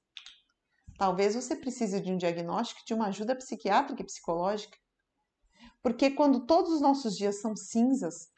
[0.98, 4.78] talvez você precise de um diagnóstico, de uma ajuda psiquiátrica e psicológica.
[5.82, 8.32] Porque quando todos os nossos dias são cinzas,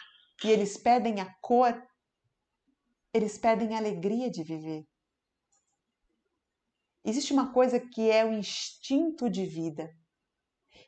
[0.44, 1.74] e eles pedem a cor,
[3.14, 4.86] eles pedem a alegria de viver.
[7.04, 9.90] Existe uma coisa que é o instinto de vida.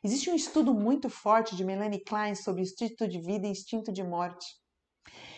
[0.04, 4.02] Existe um estudo muito forte de Melanie Klein sobre instinto de vida e instinto de
[4.02, 4.46] morte.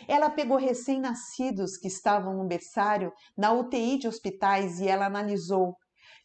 [0.09, 5.77] Ela pegou recém-nascidos que estavam no berçário, na UTI de hospitais, e ela analisou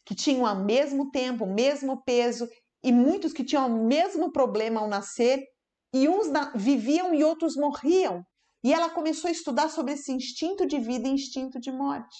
[0.04, 2.48] que tinham ao mesmo tempo, o mesmo peso,
[2.82, 5.44] e muitos que tinham o mesmo problema ao nascer,
[5.92, 8.24] e uns viviam e outros morriam.
[8.62, 12.16] E ela começou a estudar sobre esse instinto de vida e instinto de morte.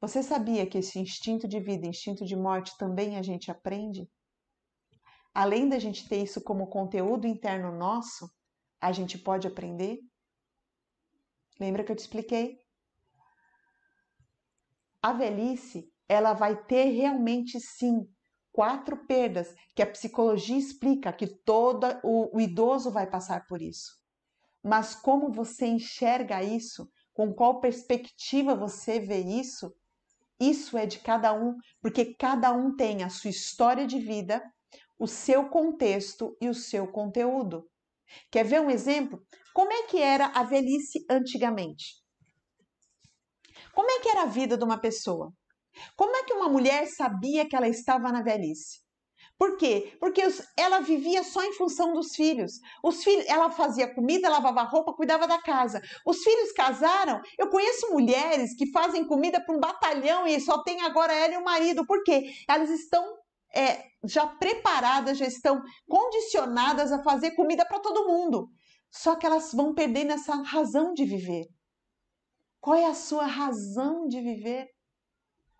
[0.00, 4.08] Você sabia que esse instinto de vida e instinto de morte também a gente aprende?
[5.32, 8.28] Além da gente ter isso como conteúdo interno nosso,
[8.80, 10.00] a gente pode aprender?
[11.60, 12.58] Lembra que eu te expliquei?
[15.00, 18.06] A velhice, ela vai ter realmente sim
[18.52, 23.92] quatro perdas que a psicologia explica que todo o, o idoso vai passar por isso.
[24.62, 29.74] Mas como você enxerga isso, com qual perspectiva você vê isso,
[30.38, 34.42] isso é de cada um, porque cada um tem a sua história de vida,
[34.98, 37.68] o seu contexto e o seu conteúdo.
[38.30, 39.24] Quer ver um exemplo?
[39.54, 42.02] Como é que era a velhice antigamente?
[43.74, 45.32] Como é que era a vida de uma pessoa?
[45.96, 48.82] Como é que uma mulher sabia que ela estava na velhice?
[49.38, 49.96] Por quê?
[49.98, 50.22] Porque
[50.56, 52.52] ela vivia só em função dos filhos.
[52.82, 55.80] Os filhos, ela fazia comida, lavava roupa, cuidava da casa.
[56.06, 57.20] Os filhos casaram.
[57.36, 61.36] Eu conheço mulheres que fazem comida para um batalhão e só tem agora ela e
[61.38, 61.84] o marido.
[61.84, 62.32] Por quê?
[62.48, 63.04] Elas estão
[63.52, 68.48] é, já preparadas, já estão condicionadas a fazer comida para todo mundo.
[68.92, 71.46] Só que elas vão perdendo essa razão de viver.
[72.60, 74.68] Qual é a sua razão de viver?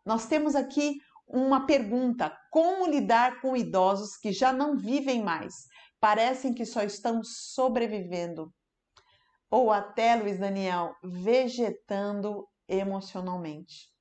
[0.05, 5.55] Nós temos aqui uma pergunta: como lidar com idosos que já não vivem mais?
[6.01, 8.53] Parecem que só estão sobrevivendo.
[9.51, 13.93] Ou até, Luiz Daniel, vegetando emocionalmente.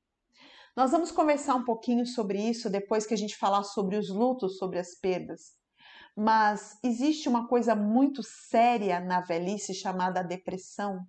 [0.75, 4.57] Nós vamos conversar um pouquinho sobre isso depois que a gente falar sobre os lutos,
[4.57, 5.51] sobre as perdas.
[6.15, 10.99] Mas existe uma coisa muito séria na velhice chamada depressão.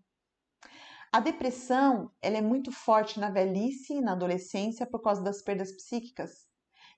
[1.15, 5.71] A depressão ela é muito forte na velhice e na adolescência por causa das perdas
[5.71, 6.49] psíquicas.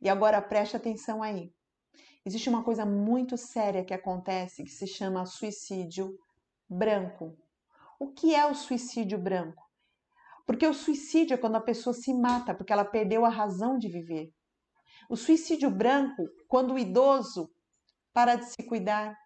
[0.01, 1.53] E agora preste atenção aí.
[2.25, 6.17] Existe uma coisa muito séria que acontece que se chama suicídio
[6.71, 7.37] branco.
[7.99, 9.69] O que é o suicídio branco?
[10.47, 13.89] Porque o suicídio é quando a pessoa se mata porque ela perdeu a razão de
[13.89, 14.33] viver.
[15.11, 17.51] O suicídio branco, quando o idoso
[18.13, 19.19] para de se cuidar,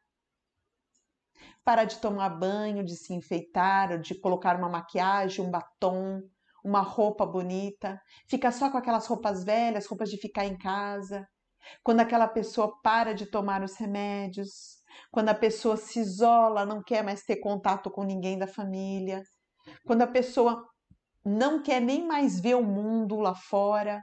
[1.68, 6.22] para de tomar banho, de se enfeitar, de colocar uma maquiagem, um batom,
[6.64, 11.28] uma roupa bonita, fica só com aquelas roupas velhas, roupas de ficar em casa.
[11.84, 14.78] Quando aquela pessoa para de tomar os remédios,
[15.10, 19.22] quando a pessoa se isola, não quer mais ter contato com ninguém da família,
[19.84, 20.64] quando a pessoa
[21.22, 24.02] não quer nem mais ver o mundo lá fora,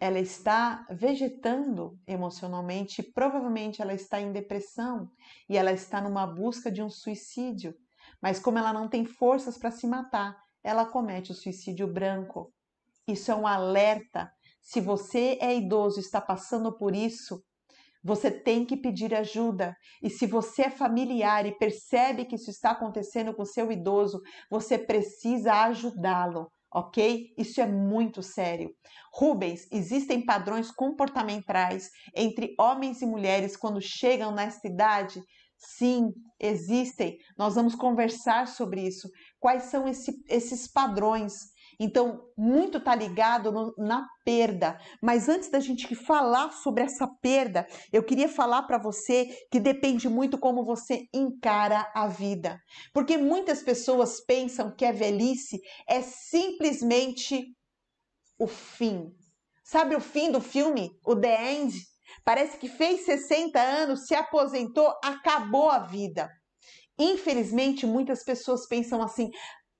[0.00, 5.10] ela está vegetando emocionalmente, provavelmente ela está em depressão
[5.46, 7.74] e ela está numa busca de um suicídio.
[8.20, 12.50] Mas como ela não tem forças para se matar, ela comete o suicídio branco.
[13.06, 14.32] Isso é um alerta.
[14.62, 17.44] Se você é idoso e está passando por isso,
[18.02, 19.76] você tem que pedir ajuda.
[20.02, 24.78] E se você é familiar e percebe que isso está acontecendo com seu idoso, você
[24.78, 27.32] precisa ajudá-lo ok?
[27.36, 28.74] Isso é muito sério.
[29.12, 35.22] Rubens, existem padrões comportamentais entre homens e mulheres quando chegam nesta idade?
[35.56, 37.18] Sim, existem.
[37.36, 39.08] Nós vamos conversar sobre isso.
[39.38, 41.34] Quais são esse, esses padrões?
[41.82, 44.78] Então, muito está ligado no, na perda.
[45.02, 50.06] Mas antes da gente falar sobre essa perda, eu queria falar para você que depende
[50.06, 52.60] muito como você encara a vida.
[52.92, 57.46] Porque muitas pessoas pensam que a velhice é simplesmente
[58.38, 59.10] o fim.
[59.64, 60.90] Sabe o fim do filme?
[61.02, 61.74] O The End?
[62.24, 66.28] Parece que fez 60 anos, se aposentou, acabou a vida.
[66.98, 69.30] Infelizmente, muitas pessoas pensam assim: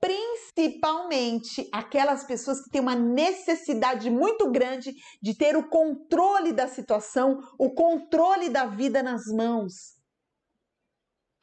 [0.00, 7.38] principalmente aquelas pessoas que têm uma necessidade muito grande de ter o controle da situação,
[7.58, 10.00] o controle da vida nas mãos.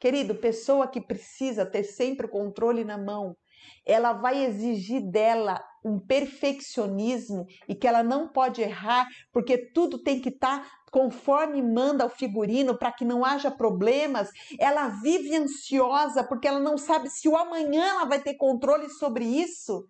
[0.00, 3.36] Querido, pessoa que precisa ter sempre o controle na mão,
[3.86, 10.20] ela vai exigir dela um perfeccionismo e que ela não pode errar, porque tudo tem
[10.20, 14.28] que estar tá conforme manda o figurino para que não haja problemas.
[14.58, 19.24] Ela vive ansiosa porque ela não sabe se o amanhã ela vai ter controle sobre
[19.24, 19.86] isso.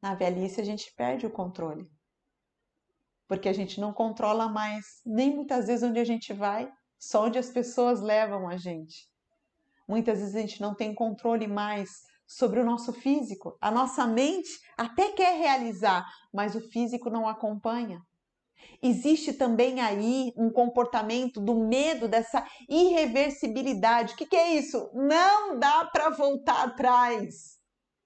[0.00, 1.86] Na velhice a gente perde o controle.
[3.26, 7.38] Porque a gente não controla mais nem muitas vezes onde a gente vai, só onde
[7.38, 9.08] as pessoas levam a gente.
[9.88, 11.88] Muitas vezes a gente não tem controle mais
[12.26, 13.56] sobre o nosso físico.
[13.60, 18.00] A nossa mente até quer realizar, mas o físico não acompanha.
[18.82, 24.12] Existe também aí um comportamento do medo dessa irreversibilidade.
[24.12, 24.90] O que, que é isso?
[24.92, 27.58] Não dá para voltar atrás,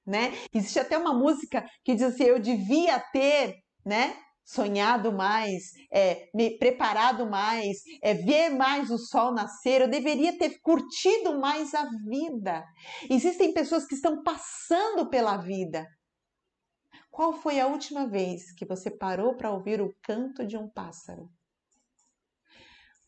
[0.06, 0.32] né?
[0.52, 4.14] Existe até uma música que diz assim: eu devia ter, né?
[4.44, 10.60] Sonhado mais, é, me preparado mais, é, ver mais o sol nascer, eu deveria ter
[10.60, 12.64] curtido mais a vida.
[13.08, 15.86] Existem pessoas que estão passando pela vida.
[17.10, 21.30] Qual foi a última vez que você parou para ouvir o canto de um pássaro?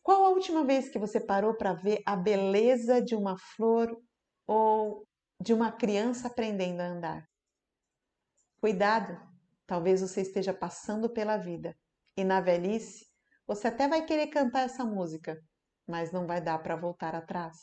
[0.03, 3.89] Qual a última vez que você parou para ver a beleza de uma flor
[4.45, 5.07] ou
[5.41, 7.27] de uma criança aprendendo a andar?
[8.61, 9.19] Cuidado,
[9.67, 11.75] Talvez você esteja passando pela vida
[12.15, 13.05] e na velhice
[13.47, 15.39] você até vai querer cantar essa música,
[15.87, 17.55] mas não vai dar para voltar atrás.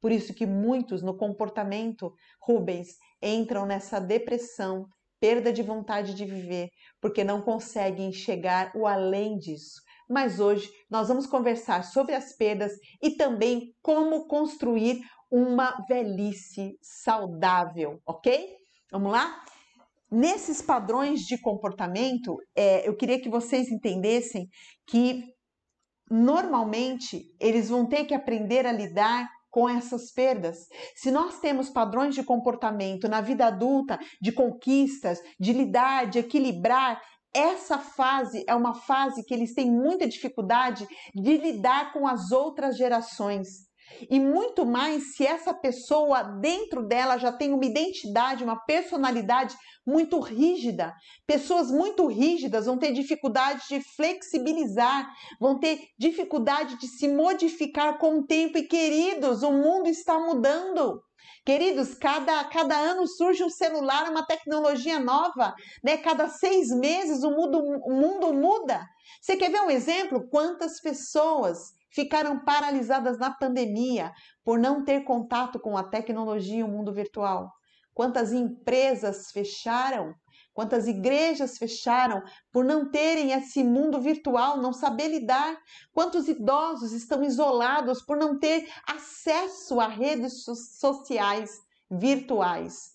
[0.00, 4.86] Por isso que muitos no comportamento Rubens entram nessa depressão,
[5.18, 9.80] perda de vontade de viver, porque não conseguem chegar o além disso.
[10.08, 15.00] Mas hoje nós vamos conversar sobre as perdas e também como construir
[15.30, 18.56] uma velhice saudável, ok?
[18.90, 19.40] Vamos lá?
[20.10, 24.48] Nesses padrões de comportamento, é, eu queria que vocês entendessem
[24.86, 25.24] que
[26.10, 30.66] normalmente eles vão ter que aprender a lidar com essas perdas.
[30.94, 37.00] Se nós temos padrões de comportamento na vida adulta, de conquistas, de lidar, de equilibrar,
[37.32, 42.76] essa fase é uma fase que eles têm muita dificuldade de lidar com as outras
[42.76, 43.69] gerações.
[44.08, 50.20] E muito mais se essa pessoa dentro dela já tem uma identidade, uma personalidade muito
[50.20, 50.94] rígida.
[51.26, 55.10] Pessoas muito rígidas vão ter dificuldade de flexibilizar,
[55.40, 58.58] vão ter dificuldade de se modificar com o tempo.
[58.58, 61.02] E queridos, o mundo está mudando.
[61.44, 65.96] Queridos, cada, cada ano surge um celular, uma tecnologia nova, né?
[65.96, 68.86] Cada seis meses o mundo, o mundo muda.
[69.20, 70.28] Você quer ver um exemplo?
[70.28, 74.12] Quantas pessoas ficaram paralisadas na pandemia
[74.44, 77.50] por não ter contato com a tecnologia e o mundo virtual?
[77.92, 80.14] Quantas empresas fecharam?
[80.52, 82.22] Quantas igrejas fecharam
[82.52, 85.56] por não terem esse mundo virtual, não saber lidar?
[85.92, 90.44] Quantos idosos estão isolados por não ter acesso a redes
[90.78, 91.60] sociais
[91.90, 92.92] virtuais?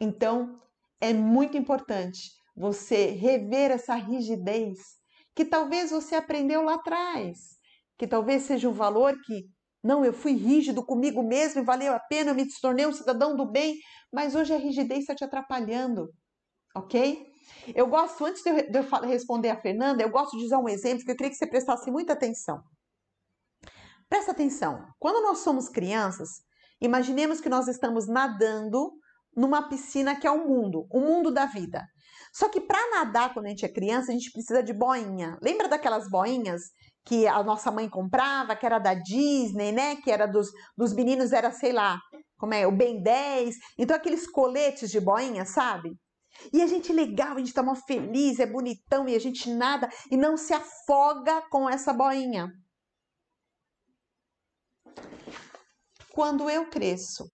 [0.00, 0.60] Então,
[1.00, 4.78] é muito importante você rever essa rigidez
[5.34, 7.61] que talvez você aprendeu lá atrás
[7.98, 9.44] que talvez seja um valor que
[9.82, 13.34] não, eu fui rígido comigo mesmo e valeu a pena, eu me tornei um cidadão
[13.34, 13.76] do bem,
[14.12, 16.08] mas hoje a rigidez está te atrapalhando,
[16.76, 17.26] ok?
[17.74, 20.68] Eu gosto, antes de eu, de eu responder a Fernanda, eu gosto de usar um
[20.68, 22.62] exemplo que eu queria que você prestasse muita atenção.
[24.08, 26.28] Presta atenção, quando nós somos crianças,
[26.80, 28.92] imaginemos que nós estamos nadando
[29.36, 31.82] numa piscina que é o mundo, o mundo da vida.
[32.32, 35.38] Só que para nadar quando a gente é criança, a gente precisa de boinha.
[35.42, 36.62] Lembra daquelas boinhas
[37.04, 39.96] que a nossa mãe comprava, que era da Disney, né?
[39.96, 42.00] Que era dos, dos meninos, era, sei lá,
[42.38, 43.56] como é, o Ben 10.
[43.78, 45.96] Então, aqueles coletes de boinha, sabe?
[46.52, 49.88] E a gente legal, a gente tá mó feliz, é bonitão e a gente nada
[50.10, 52.50] e não se afoga com essa boinha.
[56.12, 57.30] Quando eu cresço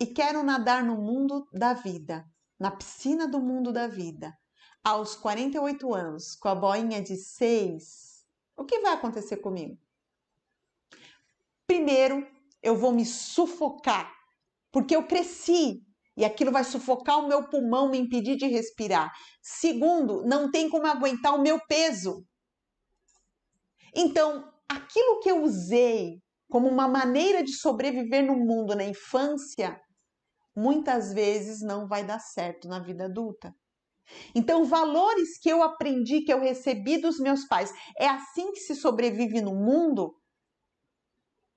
[0.00, 2.24] e quero nadar no mundo da vida,
[2.58, 4.32] na piscina do mundo da vida,
[4.82, 8.05] aos 48 anos, com a boinha de 6,
[8.56, 9.78] o que vai acontecer comigo?
[11.66, 12.26] Primeiro,
[12.62, 14.12] eu vou me sufocar,
[14.72, 15.82] porque eu cresci
[16.16, 19.12] e aquilo vai sufocar o meu pulmão, me impedir de respirar.
[19.42, 22.24] Segundo, não tem como aguentar o meu peso.
[23.94, 29.78] Então, aquilo que eu usei como uma maneira de sobreviver no mundo na infância,
[30.54, 33.54] muitas vezes não vai dar certo na vida adulta.
[34.34, 38.74] Então, valores que eu aprendi, que eu recebi dos meus pais, é assim que se
[38.74, 40.14] sobrevive no mundo?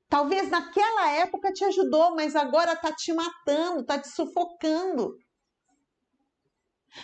[0.10, 5.16] Talvez naquela época te ajudou, mas agora tá te matando, tá te sufocando.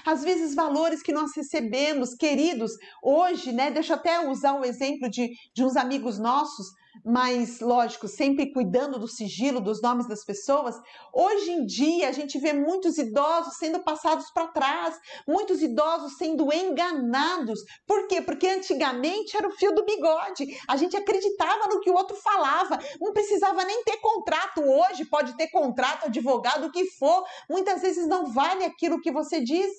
[0.03, 2.71] Às vezes, valores que nós recebemos, queridos,
[3.03, 3.69] hoje, né?
[3.69, 6.67] Deixa eu até usar o exemplo de, de uns amigos nossos.
[7.03, 10.75] Mas lógico, sempre cuidando do sigilo, dos nomes das pessoas.
[11.13, 16.51] Hoje em dia, a gente vê muitos idosos sendo passados para trás, muitos idosos sendo
[16.53, 17.59] enganados.
[17.85, 18.21] Por quê?
[18.21, 20.45] Porque antigamente era o fio do bigode.
[20.67, 24.61] A gente acreditava no que o outro falava, não precisava nem ter contrato.
[24.61, 27.23] Hoje pode ter contrato, advogado, o que for.
[27.49, 29.71] Muitas vezes não vale aquilo que você diz.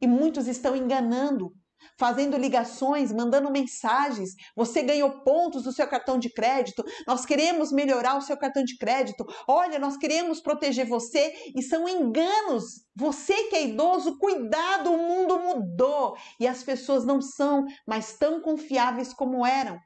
[0.00, 1.52] E muitos estão enganando
[1.98, 4.30] fazendo ligações, mandando mensagens.
[4.56, 6.84] Você ganhou pontos do seu cartão de crédito.
[7.06, 9.24] Nós queremos melhorar o seu cartão de crédito.
[9.46, 12.64] Olha, nós queremos proteger você e são enganos.
[12.94, 18.40] Você que é idoso, cuidado, o mundo mudou e as pessoas não são mais tão
[18.40, 19.78] confiáveis como eram.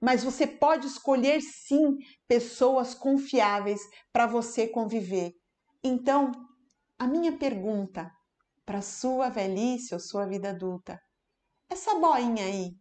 [0.00, 1.96] Mas você pode escolher sim
[2.26, 3.80] pessoas confiáveis
[4.12, 5.32] para você conviver.
[5.82, 6.30] Então,
[6.98, 8.10] a minha pergunta
[8.64, 11.00] para sua velhice ou sua vida adulta
[11.72, 12.76] essa boinha aí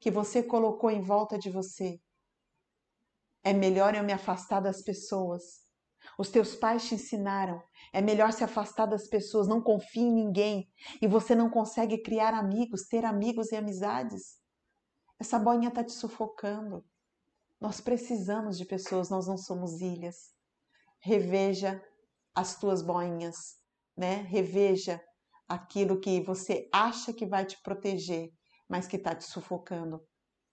[0.00, 2.00] que você colocou em volta de você.
[3.42, 5.64] É melhor eu me afastar das pessoas.
[6.18, 7.62] Os teus pais te ensinaram.
[7.92, 10.68] É melhor se afastar das pessoas, não confie em ninguém.
[11.00, 14.40] E você não consegue criar amigos, ter amigos e amizades.
[15.18, 16.84] Essa boinha está te sufocando.
[17.60, 20.34] Nós precisamos de pessoas, nós não somos ilhas.
[20.98, 21.82] Reveja
[22.34, 23.36] as tuas boinhas,
[23.96, 24.16] né?
[24.22, 25.00] Reveja
[25.48, 28.30] aquilo que você acha que vai te proteger,
[28.68, 30.00] mas que está te sufocando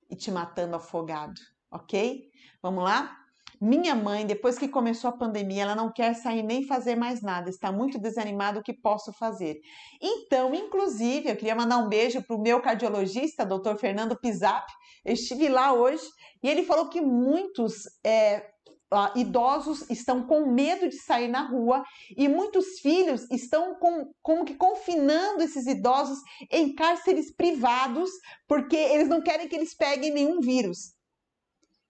[0.09, 1.39] e te matando afogado,
[1.71, 2.29] ok?
[2.61, 3.17] Vamos lá?
[3.59, 7.49] Minha mãe, depois que começou a pandemia, ela não quer sair nem fazer mais nada,
[7.49, 9.57] está muito desanimada o que posso fazer.
[10.01, 13.77] Então, inclusive, eu queria mandar um beijo para o meu cardiologista, Dr.
[13.77, 14.67] Fernando Pisap.
[15.05, 16.03] Eu estive lá hoje
[16.43, 18.45] e ele falou que muitos é,
[18.93, 21.83] Uh, idosos estão com medo de sair na rua
[22.15, 26.19] e muitos filhos estão com, como que confinando esses idosos
[26.51, 28.11] em cárceres privados
[28.47, 30.93] porque eles não querem que eles peguem nenhum vírus.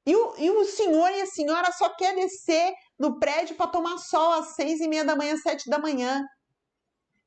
[0.05, 3.97] E o, e o senhor e a senhora só quer descer no prédio para tomar
[3.97, 6.23] sol às seis e meia da manhã, sete da manhã.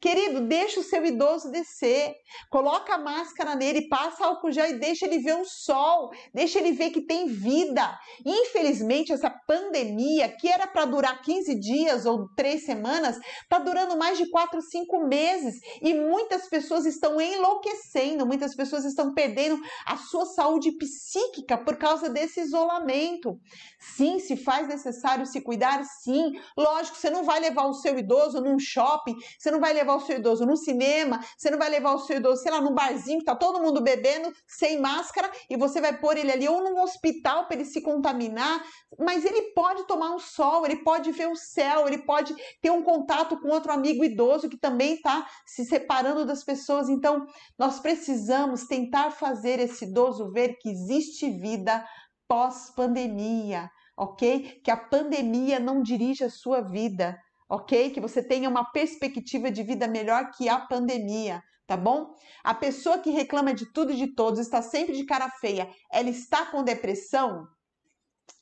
[0.07, 2.15] Querido, deixa o seu idoso descer,
[2.49, 6.71] coloca a máscara nele, passa álcool gel e deixa ele ver o sol, deixa ele
[6.71, 7.99] ver que tem vida.
[8.25, 14.17] Infelizmente, essa pandemia, que era para durar 15 dias ou 3 semanas, está durando mais
[14.17, 20.25] de 4, 5 meses e muitas pessoas estão enlouquecendo, muitas pessoas estão perdendo a sua
[20.25, 23.41] saúde psíquica por causa desse isolamento.
[23.81, 26.41] Sim, se faz necessário se cuidar, sim.
[26.57, 29.99] Lógico, você não vai levar o seu idoso num shopping, você não vai levar levar
[29.99, 32.75] o seu idoso no cinema, você não vai levar o seu idoso, sei lá, num
[32.75, 36.63] barzinho que tá todo mundo bebendo sem máscara e você vai pôr ele ali ou
[36.63, 38.63] num hospital para ele se contaminar,
[38.99, 42.83] mas ele pode tomar um sol, ele pode ver o céu, ele pode ter um
[42.83, 46.89] contato com outro amigo idoso que também está se separando das pessoas.
[46.89, 47.27] Então,
[47.59, 51.85] nós precisamos tentar fazer esse idoso ver que existe vida
[52.29, 54.61] pós-pandemia, ok?
[54.63, 57.17] Que a pandemia não dirige a sua vida
[57.49, 57.91] ok?
[57.91, 62.15] Que você tenha uma perspectiva de vida melhor que a pandemia, tá bom?
[62.45, 66.11] A pessoa que reclama de tudo e de todos, está sempre de cara feia, ela
[66.11, 67.47] está com depressão?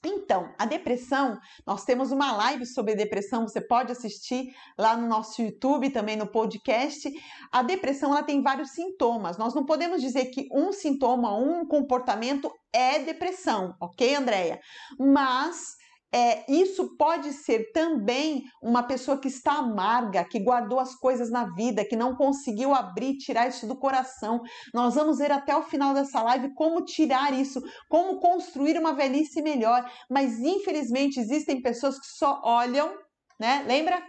[0.07, 5.41] Então, a depressão, nós temos uma live sobre depressão, você pode assistir lá no nosso
[5.41, 7.11] YouTube, também no podcast.
[7.51, 9.39] A depressão, ela tem vários sintomas.
[9.39, 14.61] Nós não podemos dizer que um sintoma, um comportamento é depressão, ok, Andréia?
[14.99, 15.75] Mas
[16.15, 21.53] é, isso pode ser também uma pessoa que está amarga, que guardou as coisas na
[21.55, 24.41] vida, que não conseguiu abrir, tirar isso do coração.
[24.73, 29.43] Nós vamos ver até o final dessa live como tirar isso, como construir uma velhice
[29.43, 29.91] melhor.
[30.09, 32.95] Mas infelizmente existem pessoas que só olham,
[33.41, 33.65] né?
[33.67, 34.01] Lembra?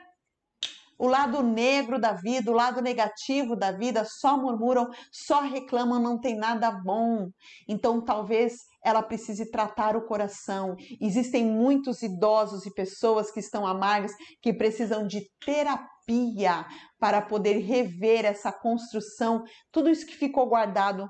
[0.98, 6.20] o lado negro da vida, o lado negativo da vida, só murmuram, só reclamam, não
[6.20, 7.30] tem nada bom.
[7.68, 8.54] Então talvez
[8.86, 10.76] ela precise tratar o coração.
[11.02, 16.66] Existem muitos idosos e pessoas que estão amargas que precisam de terapia
[17.00, 21.10] para poder rever essa construção, tudo isso que ficou guardado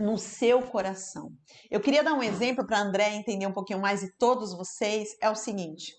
[0.00, 1.28] no seu coração.
[1.70, 5.28] Eu queria dar um exemplo para André entender um pouquinho mais e todos vocês, é
[5.28, 5.92] o seguinte: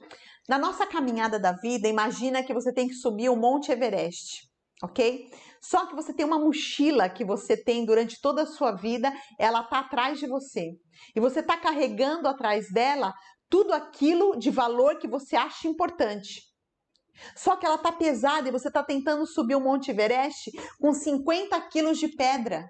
[0.48, 4.50] na nossa caminhada da vida, imagina que você tem que subir o Monte Everest,
[4.82, 5.30] ok?
[5.62, 9.64] Só que você tem uma mochila que você tem durante toda a sua vida, ela
[9.64, 10.72] tá atrás de você.
[11.16, 13.14] E você tá carregando atrás dela
[13.50, 16.42] tudo aquilo de valor que você acha importante.
[17.36, 21.60] Só que ela tá pesada e você tá tentando subir o Monte Everest com 50
[21.70, 22.70] quilos de pedra.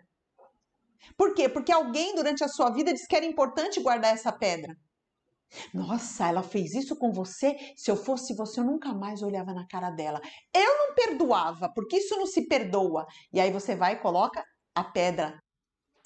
[1.18, 1.48] Por quê?
[1.48, 4.76] Porque alguém durante a sua vida disse que era importante guardar essa pedra.
[5.74, 7.56] Nossa, ela fez isso com você?
[7.76, 10.22] Se eu fosse você, eu nunca mais olhava na cara dela.
[10.54, 13.06] Eu não perdoava, porque isso não se perdoa.
[13.34, 14.44] E aí você vai e coloca
[14.76, 15.40] a pedra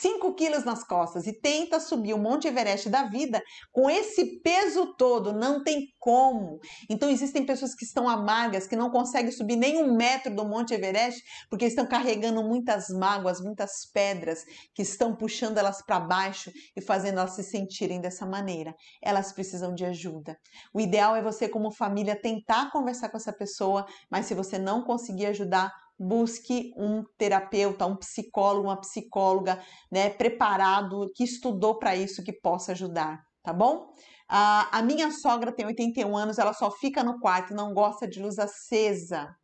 [0.03, 3.41] 5 quilos nas costas e tenta subir o Monte Everest da vida
[3.71, 6.59] com esse peso todo, não tem como.
[6.89, 10.73] Então existem pessoas que estão amargas, que não conseguem subir nem um metro do Monte
[10.73, 14.43] Everest, porque estão carregando muitas mágoas, muitas pedras
[14.75, 18.75] que estão puxando elas para baixo e fazendo elas se sentirem dessa maneira.
[19.01, 20.37] Elas precisam de ajuda.
[20.73, 24.83] O ideal é você, como família, tentar conversar com essa pessoa, mas se você não
[24.83, 32.23] conseguir ajudar, busque um terapeuta, um psicólogo, uma psicóloga, né, preparado, que estudou para isso,
[32.23, 33.93] que possa ajudar, tá bom?
[34.35, 38.39] a minha sogra tem 81 anos, ela só fica no quarto, não gosta de luz
[38.39, 39.35] acesa.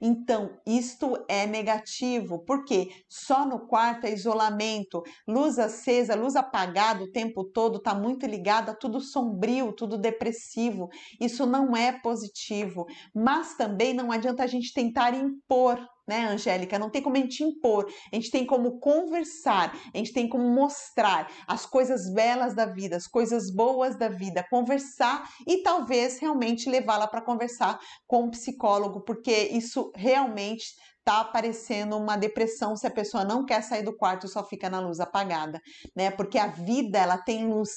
[0.00, 7.10] Então, isto é negativo, porque só no quarto é isolamento, luz acesa, luz apagada o
[7.10, 10.88] tempo todo, está muito ligada, tudo sombrio, tudo depressivo.
[11.20, 16.78] Isso não é positivo, mas também não adianta a gente tentar impor né, Angélica?
[16.78, 20.48] Não tem como a gente impor, a gente tem como conversar, a gente tem como
[20.48, 26.70] mostrar as coisas belas da vida, as coisas boas da vida, conversar e talvez realmente
[26.70, 32.90] levá-la para conversar com um psicólogo, porque isso realmente está aparecendo uma depressão se a
[32.90, 35.60] pessoa não quer sair do quarto e só fica na luz apagada,
[35.94, 36.10] né?
[36.10, 37.70] Porque a vida ela tem luz,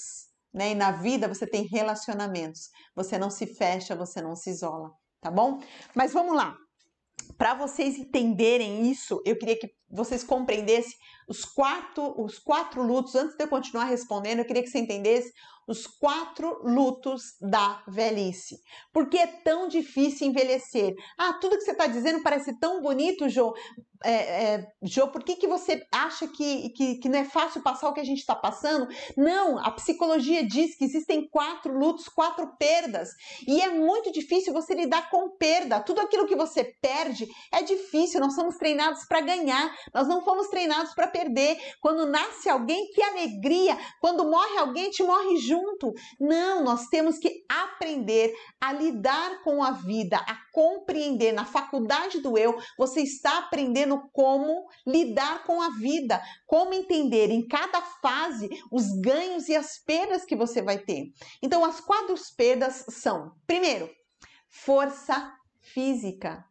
[0.54, 0.72] né?
[0.72, 2.70] E na vida você tem relacionamentos.
[2.96, 5.62] Você não se fecha, você não se isola, tá bom?
[5.96, 6.58] Mas vamos lá.
[7.38, 10.94] Para vocês entenderem isso, eu queria que vocês compreendessem
[11.28, 13.16] os quatro, os quatro lutos.
[13.16, 15.32] Antes de eu continuar respondendo, eu queria que você entendesse
[15.68, 18.60] os quatro lutos da velhice.
[18.94, 20.94] Por que é tão difícil envelhecer?
[21.18, 23.56] Ah, tudo que você está dizendo parece tão bonito, Jô.
[24.04, 27.90] É, é, Jô, por que, que você acha que, que, que não é fácil passar
[27.90, 28.88] o que a gente está passando?
[29.16, 33.10] Não, a psicologia diz que existem quatro lutos, quatro perdas.
[33.48, 35.80] E é muito difícil você lidar com perda.
[35.80, 38.20] Tudo aquilo que você perde é difícil.
[38.20, 41.58] Nós somos treinados para ganhar, nós não fomos treinados para perder.
[41.80, 43.78] Quando nasce alguém, que alegria!
[44.00, 45.94] Quando morre alguém, te morre junto.
[46.20, 51.32] Não, nós temos que aprender a lidar com a vida, a compreender.
[51.32, 57.48] Na faculdade do eu, você está aprendendo como lidar com a vida, como entender em
[57.48, 61.06] cada fase os ganhos e as perdas que você vai ter.
[61.42, 63.90] Então, as quatro perdas são: primeiro,
[64.50, 66.44] força física.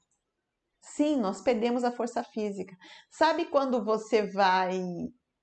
[0.81, 2.75] Sim, nós perdemos a força física.
[3.11, 4.81] Sabe quando você vai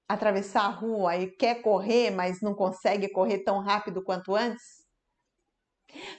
[0.08, 4.77] atravessar a rua e quer correr, mas não consegue correr tão rápido quanto antes?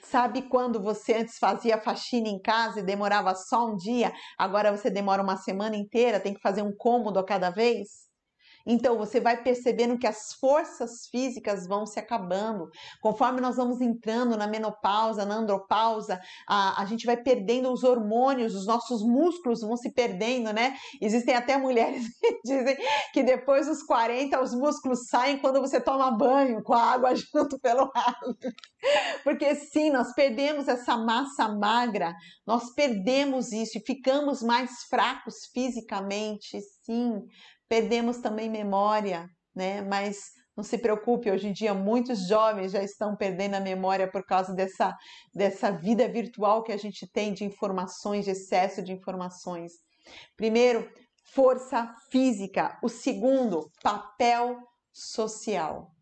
[0.02, 4.90] Sabe quando você antes fazia faxina em casa e demorava só um dia, agora você
[4.90, 8.07] demora uma semana inteira, tem que fazer um cômodo a cada vez?
[8.70, 12.68] Então você vai percebendo que as forças físicas vão se acabando.
[13.00, 18.54] Conforme nós vamos entrando na menopausa, na andropausa, a, a gente vai perdendo os hormônios,
[18.54, 20.76] os nossos músculos vão se perdendo, né?
[21.00, 22.76] Existem até mulheres que dizem
[23.14, 27.58] que depois dos 40 os músculos saem quando você toma banho com a água junto
[27.58, 28.36] pelo ralo.
[29.24, 32.14] Porque sim, nós perdemos essa massa magra,
[32.46, 37.22] nós perdemos isso e ficamos mais fracos fisicamente, sim,
[37.68, 39.82] Perdemos também memória, né?
[39.82, 40.18] Mas
[40.56, 44.52] não se preocupe, hoje em dia muitos jovens já estão perdendo a memória por causa
[44.52, 44.92] dessa,
[45.32, 49.72] dessa vida virtual que a gente tem de informações, de excesso de informações.
[50.36, 50.90] Primeiro,
[51.32, 52.76] força física.
[52.82, 54.58] O segundo, papel
[54.92, 55.92] social.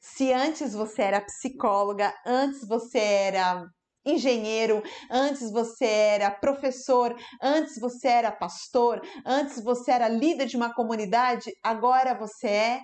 [0.00, 3.64] Se antes você era psicóloga, antes você era
[4.04, 10.74] engenheiro, antes você era professor, antes você era pastor, antes você era líder de uma
[10.74, 12.80] comunidade, agora você é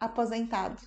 [0.00, 0.80] aposentado.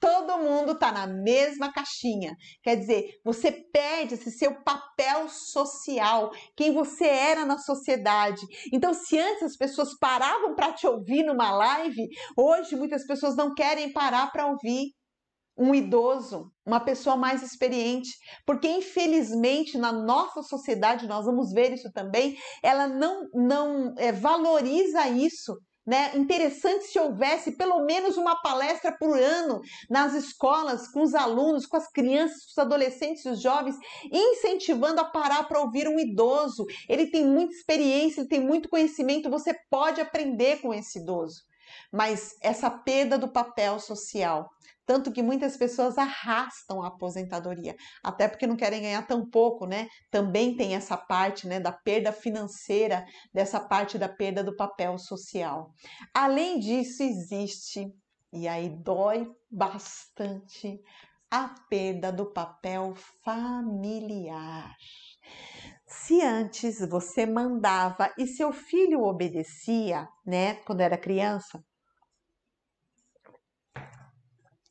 [0.00, 2.36] Todo mundo está na mesma caixinha.
[2.62, 8.40] Quer dizer, você perde esse seu papel social, quem você era na sociedade.
[8.72, 12.06] Então, se antes as pessoas paravam para te ouvir numa live,
[12.36, 14.92] hoje muitas pessoas não querem parar para ouvir
[15.58, 18.10] um idoso, uma pessoa mais experiente,
[18.46, 25.08] porque infelizmente na nossa sociedade nós vamos ver isso também, ela não não é, valoriza
[25.08, 25.58] isso.
[25.84, 26.14] Né?
[26.16, 31.78] Interessante se houvesse pelo menos uma palestra por ano nas escolas, com os alunos, com
[31.78, 33.74] as crianças, com os adolescentes, os jovens,
[34.12, 36.66] incentivando a parar para ouvir um idoso.
[36.90, 41.40] Ele tem muita experiência, ele tem muito conhecimento, você pode aprender com esse idoso.
[41.90, 44.50] Mas essa perda do papel social,
[44.88, 49.86] tanto que muitas pessoas arrastam a aposentadoria, até porque não querem ganhar tão pouco, né?
[50.10, 55.74] Também tem essa parte, né, da perda financeira, dessa parte da perda do papel social.
[56.14, 57.92] Além disso, existe,
[58.32, 60.80] e aí dói bastante,
[61.30, 64.74] a perda do papel familiar.
[65.86, 71.62] Se antes você mandava e seu filho obedecia, né, quando era criança,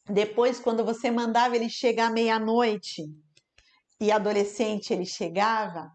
[0.10, 3.04] Depois, quando você mandava ele chegar meia-noite
[4.00, 5.92] e adolescente ele chegava,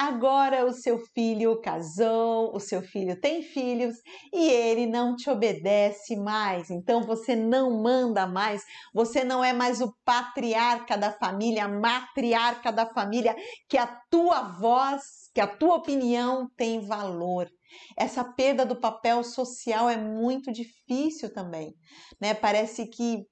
[0.00, 3.96] Agora o seu filho casou, o seu filho tem filhos
[4.32, 6.70] e ele não te obedece mais.
[6.70, 8.62] Então você não manda mais,
[8.94, 13.36] você não é mais o patriarca da família, matriarca da família,
[13.68, 15.02] que a tua voz,
[15.34, 17.46] que a tua opinião tem valor.
[17.94, 21.74] Essa perda do papel social é muito difícil também,
[22.18, 22.32] né?
[22.32, 23.26] Parece que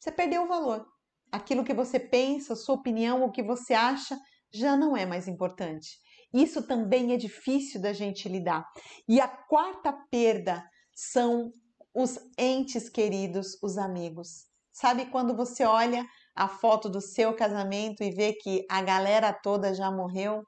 [0.00, 0.86] você perdeu o valor.
[1.30, 4.18] Aquilo que você pensa, sua opinião, o que você acha,
[4.52, 5.98] já não é mais importante.
[6.32, 8.66] Isso também é difícil da gente lidar.
[9.06, 11.52] E a quarta perda são
[11.94, 14.46] os entes queridos, os amigos.
[14.72, 19.74] Sabe quando você olha a foto do seu casamento e vê que a galera toda
[19.74, 20.42] já morreu?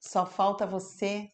[0.00, 1.28] Só falta você,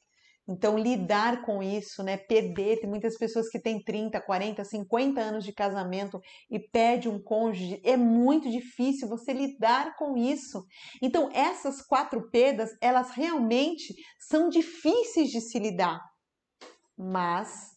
[0.51, 2.17] então, lidar com isso, né?
[2.17, 6.21] Perder, tem muitas pessoas que têm 30, 40, 50 anos de casamento
[6.51, 10.67] e perde um cônjuge, é muito difícil você lidar com isso.
[11.01, 16.01] Então, essas quatro perdas, elas realmente são difíceis de se lidar.
[16.99, 17.71] Mas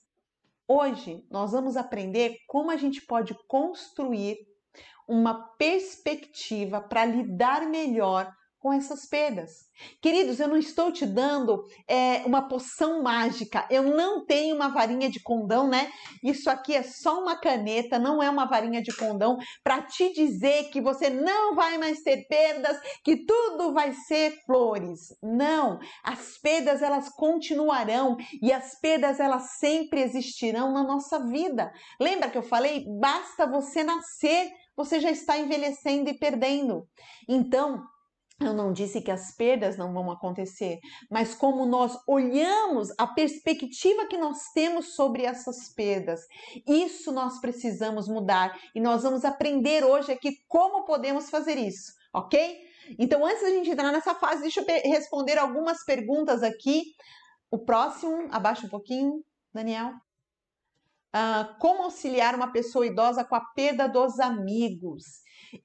[0.68, 4.36] hoje nós vamos aprender como a gente pode construir
[5.08, 8.34] uma perspectiva para lidar melhor
[8.64, 9.68] com essas perdas.
[10.02, 15.10] Queridos, eu não estou te dando é, uma poção mágica, eu não tenho uma varinha
[15.10, 15.92] de condão, né?
[16.24, 20.70] Isso aqui é só uma caneta, não é uma varinha de condão para te dizer
[20.70, 25.14] que você não vai mais ter perdas, que tudo vai ser flores.
[25.22, 31.70] Não, as perdas elas continuarão e as perdas elas sempre existirão na nossa vida.
[32.00, 32.86] Lembra que eu falei?
[32.98, 36.88] Basta você nascer, você já está envelhecendo e perdendo.
[37.28, 37.84] Então,
[38.40, 40.80] eu não disse que as perdas não vão acontecer,
[41.10, 46.22] mas como nós olhamos a perspectiva que nós temos sobre essas perdas.
[46.68, 52.58] Isso nós precisamos mudar e nós vamos aprender hoje aqui como podemos fazer isso, ok?
[53.00, 56.84] Então, antes da gente entrar nessa fase, deixa eu responder algumas perguntas aqui.
[57.50, 59.24] O próximo, abaixa um pouquinho,
[59.54, 59.94] Daniel.
[61.16, 65.04] Uh, como auxiliar uma pessoa idosa com a perda dos amigos?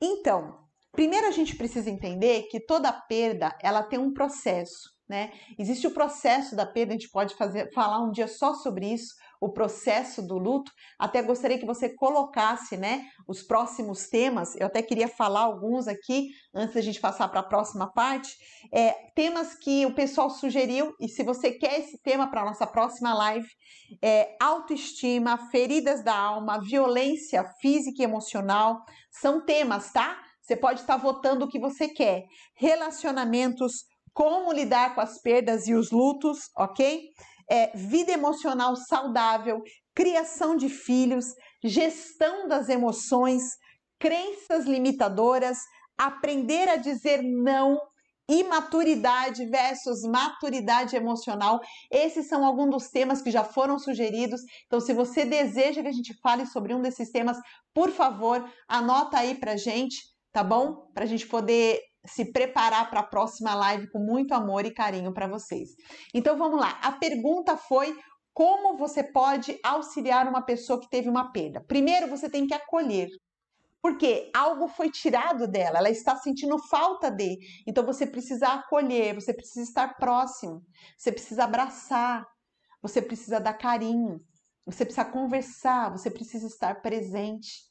[0.00, 0.67] Então,
[0.98, 5.30] Primeiro a gente precisa entender que toda perda, ela tem um processo, né?
[5.56, 9.14] Existe o processo da perda, a gente pode fazer, falar um dia só sobre isso,
[9.40, 10.72] o processo do luto.
[10.98, 14.56] Até gostaria que você colocasse, né, os próximos temas.
[14.56, 18.36] Eu até queria falar alguns aqui antes da gente passar para a próxima parte.
[18.74, 23.14] É, temas que o pessoal sugeriu e se você quer esse tema para nossa próxima
[23.14, 23.46] live,
[24.02, 30.24] é autoestima, feridas da alma, violência física e emocional, são temas, tá?
[30.48, 32.24] Você pode estar votando o que você quer.
[32.56, 33.84] Relacionamentos,
[34.14, 37.02] como lidar com as perdas e os lutos, ok?
[37.50, 39.60] É, vida emocional saudável,
[39.94, 41.26] criação de filhos,
[41.62, 43.42] gestão das emoções,
[43.98, 45.58] crenças limitadoras,
[45.98, 47.78] aprender a dizer não,
[48.26, 51.60] imaturidade versus maturidade emocional.
[51.90, 54.40] Esses são alguns dos temas que já foram sugeridos.
[54.64, 57.36] Então, se você deseja que a gente fale sobre um desses temas,
[57.74, 60.88] por favor, anota aí pra gente tá bom?
[60.94, 65.12] Para a gente poder se preparar para a próxima live com muito amor e carinho
[65.12, 65.70] para vocês.
[66.14, 66.78] Então vamos lá.
[66.80, 67.98] A pergunta foi
[68.32, 71.60] como você pode auxiliar uma pessoa que teve uma perda?
[71.60, 73.08] Primeiro, você tem que acolher.
[73.82, 77.36] Porque algo foi tirado dela, ela está sentindo falta de.
[77.66, 80.62] Então você precisa acolher, você precisa estar próximo,
[80.96, 82.24] você precisa abraçar,
[82.80, 84.20] você precisa dar carinho,
[84.64, 87.67] você precisa conversar, você precisa estar presente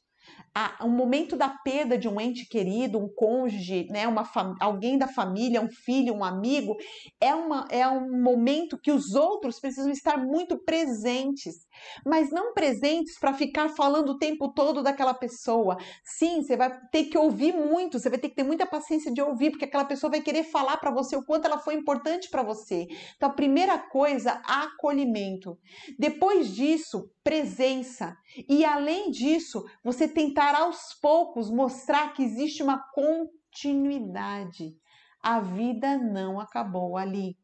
[0.54, 4.28] a, um momento da perda de um ente querido, um cônjuge, né, uma
[4.60, 6.76] alguém da família, um filho, um amigo,
[7.20, 11.66] é, uma, é um momento que os outros precisam estar muito presentes,
[12.04, 15.76] mas não presentes para ficar falando o tempo todo daquela pessoa.
[16.04, 19.20] Sim, você vai ter que ouvir muito, você vai ter que ter muita paciência de
[19.20, 22.42] ouvir, porque aquela pessoa vai querer falar para você o quanto ela foi importante para
[22.42, 22.86] você.
[23.16, 25.58] Então, a primeira coisa, acolhimento.
[25.98, 28.16] Depois disso, presença.
[28.48, 34.76] E além disso, você tentar aos poucos mostrar que existe uma continuidade.
[35.22, 37.36] A vida não acabou ali.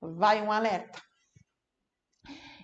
[0.00, 1.00] Vai um alerta.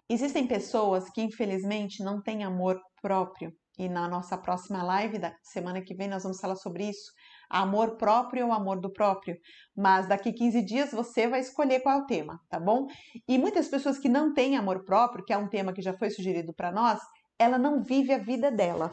[0.08, 3.52] Existem pessoas que infelizmente não têm amor próprio.
[3.78, 7.12] E na nossa próxima live da semana que vem nós vamos falar sobre isso
[7.50, 9.36] amor próprio ou amor do próprio.
[9.76, 12.86] Mas daqui 15 dias você vai escolher qual é o tema, tá bom?
[13.26, 16.10] E muitas pessoas que não têm amor próprio, que é um tema que já foi
[16.10, 17.00] sugerido para nós,
[17.38, 18.90] ela não vive a vida dela.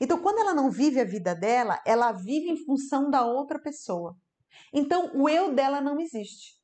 [0.00, 4.16] Então, quando ela não vive a vida dela, ela vive em função da outra pessoa.
[4.72, 6.56] Então, o eu dela não existe.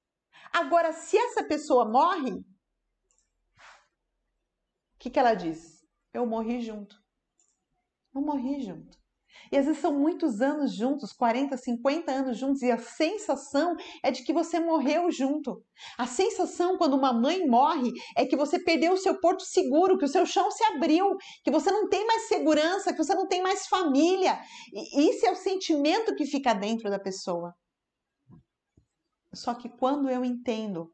[0.52, 2.44] Agora, se essa pessoa morre,
[5.02, 5.84] que, que ela diz?
[6.14, 6.94] Eu morri junto.
[8.14, 8.96] Não morri junto.
[9.50, 14.10] E às vezes são muitos anos juntos, 40, 50 anos juntos, e a sensação é
[14.10, 15.64] de que você morreu junto.
[15.98, 20.04] A sensação quando uma mãe morre é que você perdeu o seu porto seguro, que
[20.04, 23.42] o seu chão se abriu, que você não tem mais segurança, que você não tem
[23.42, 24.38] mais família.
[24.72, 27.52] E isso é o sentimento que fica dentro da pessoa.
[29.34, 30.92] Só que quando eu entendo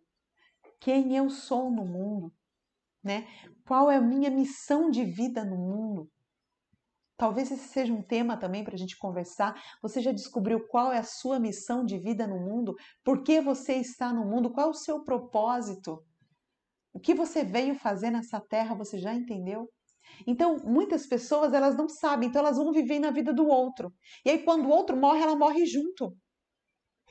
[0.80, 2.32] quem eu sou no mundo,
[3.08, 3.26] né?
[3.66, 6.10] Qual é a minha missão de vida no mundo?
[7.16, 9.60] Talvez esse seja um tema também para a gente conversar.
[9.82, 12.76] Você já descobriu qual é a sua missão de vida no mundo?
[13.02, 14.52] Por que você está no mundo?
[14.52, 16.04] Qual é o seu propósito?
[16.92, 19.68] O que você veio fazer nessa terra, você já entendeu?
[20.26, 23.92] Então, muitas pessoas, elas não sabem, então elas vão viver na vida do outro.
[24.24, 26.14] E aí, quando o outro morre, ela morre junto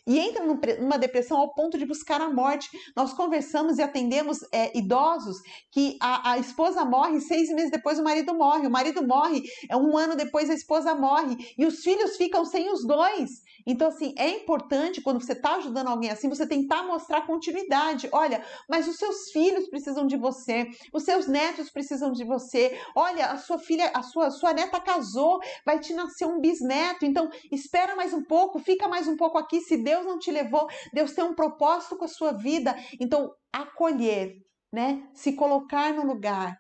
[0.08, 0.44] e entra
[0.80, 2.70] numa depressão ao ponto de buscar a morte.
[2.96, 5.38] Nós conversamos e atendemos é, idosos
[5.72, 9.76] que a, a, esposa morre, seis meses depois o marido morre, o marido morre, é
[9.76, 13.46] um ano depois a esposa morre, e os filhos ficam sem os dois.
[13.66, 18.08] Então, assim, é importante quando você está ajudando alguém assim, você tentar mostrar continuidade.
[18.14, 22.80] Olha, mas os seus filhos precisam de você, os seus netos precisam de você.
[22.96, 27.06] Olha, a sua filha, a sua, sua neta casou, vai te nascer um bisneto.
[27.06, 29.60] Então, espera mais um pouco, fica mais um pouco aqui.
[29.60, 32.76] Se Deus não te levou, Deus tem um propósito com a sua vida.
[33.00, 34.36] Então, acolher,
[34.72, 35.10] né?
[35.14, 36.56] Se colocar no lugar,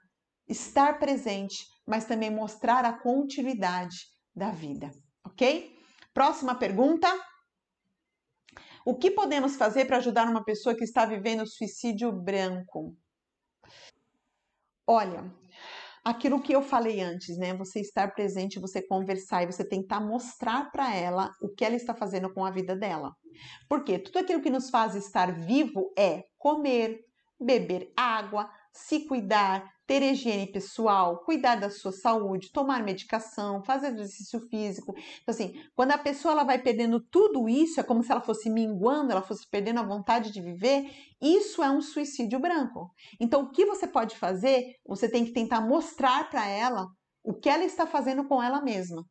[0.47, 3.97] estar presente, mas também mostrar a continuidade
[4.35, 4.91] da vida,
[5.25, 5.75] ok?
[6.13, 7.07] Próxima pergunta.
[8.85, 12.95] O que podemos fazer para ajudar uma pessoa que está vivendo suicídio branco?
[14.85, 15.29] Olha,
[16.07, 17.53] aquilo que eu falei antes, né?
[17.55, 21.93] Você estar presente, você conversar e você tentar mostrar para ela o que ela está
[21.93, 23.13] fazendo com a vida dela.
[23.67, 27.01] Porque tudo aquilo que nos faz estar vivo é comer,
[27.37, 34.39] beber água, se cuidar, ter higiene pessoal, cuidar da sua saúde, tomar medicação, fazer exercício
[34.49, 34.93] físico.
[35.21, 38.49] Então, assim, quando a pessoa ela vai perdendo tudo isso, é como se ela fosse
[38.49, 42.91] minguando, ela fosse perdendo a vontade de viver, isso é um suicídio branco.
[43.19, 44.63] Então, o que você pode fazer?
[44.85, 46.85] Você tem que tentar mostrar para ela
[47.23, 49.03] o que ela está fazendo com ela mesma.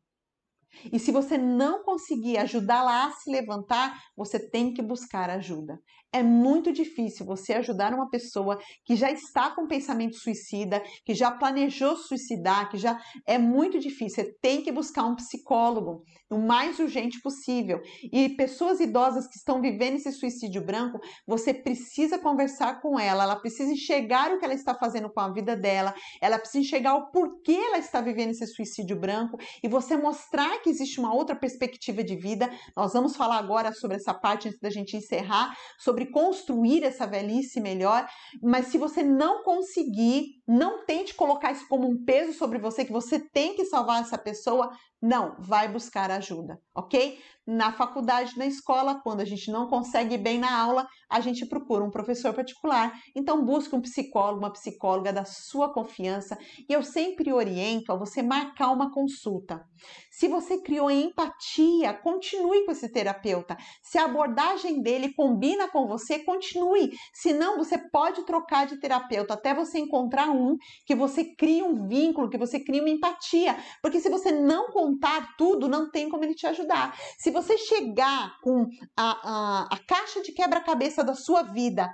[0.91, 5.79] E se você não conseguir ajudá-la a se levantar, você tem que buscar ajuda.
[6.13, 11.29] É muito difícil você ajudar uma pessoa que já está com pensamento suicida, que já
[11.29, 14.23] planejou suicidar, que já é muito difícil.
[14.23, 17.81] Você tem que buscar um psicólogo o mais urgente possível.
[18.11, 23.35] E pessoas idosas que estão vivendo esse suicídio branco, você precisa conversar com ela, ela
[23.35, 27.11] precisa enxergar o que ela está fazendo com a vida dela, ela precisa enxergar o
[27.11, 32.03] porquê ela está vivendo esse suicídio branco e você mostrar que existe uma outra perspectiva
[32.03, 32.49] de vida.
[32.75, 37.59] Nós vamos falar agora sobre essa parte antes da gente encerrar, sobre construir essa velhice
[37.59, 38.07] melhor,
[38.41, 42.91] mas se você não conseguir, não tente colocar isso como um peso sobre você que
[42.91, 44.71] você tem que salvar essa pessoa,
[45.01, 47.19] não, vai buscar ajuda, ok?
[47.45, 51.45] Na faculdade, na escola, quando a gente não consegue ir bem na aula, a gente
[51.45, 52.91] procura um professor particular.
[53.15, 56.37] Então, busque um psicólogo, uma psicóloga da sua confiança.
[56.67, 59.63] E eu sempre oriento a você marcar uma consulta.
[60.11, 63.55] Se você criou empatia, continue com esse terapeuta.
[63.81, 66.91] Se a abordagem dele combina com você, continue.
[67.13, 70.36] Se não, você pode trocar de terapeuta até você encontrar um
[70.85, 73.57] que você crie um vínculo, que você crie uma empatia.
[73.81, 76.97] Porque se você não contar tudo, não tem como ele te ajudar.
[77.17, 81.89] Se você chegar com a, a, a caixa de quebra-cabeça da sua vida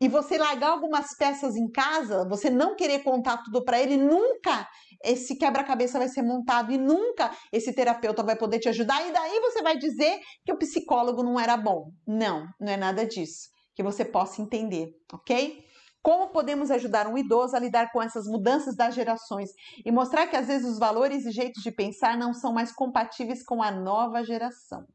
[0.00, 4.68] e você largar algumas peças em casa, você não querer contar tudo para ele, nunca
[5.04, 9.06] esse quebra-cabeça vai ser montado e nunca esse terapeuta vai poder te ajudar.
[9.06, 11.90] E daí você vai dizer que o psicólogo não era bom.
[12.06, 13.50] Não, não é nada disso.
[13.74, 15.62] Que você possa entender, ok?
[16.04, 19.48] Como podemos ajudar um idoso a lidar com essas mudanças das gerações
[19.82, 23.42] e mostrar que às vezes os valores e jeitos de pensar não são mais compatíveis
[23.42, 24.86] com a nova geração?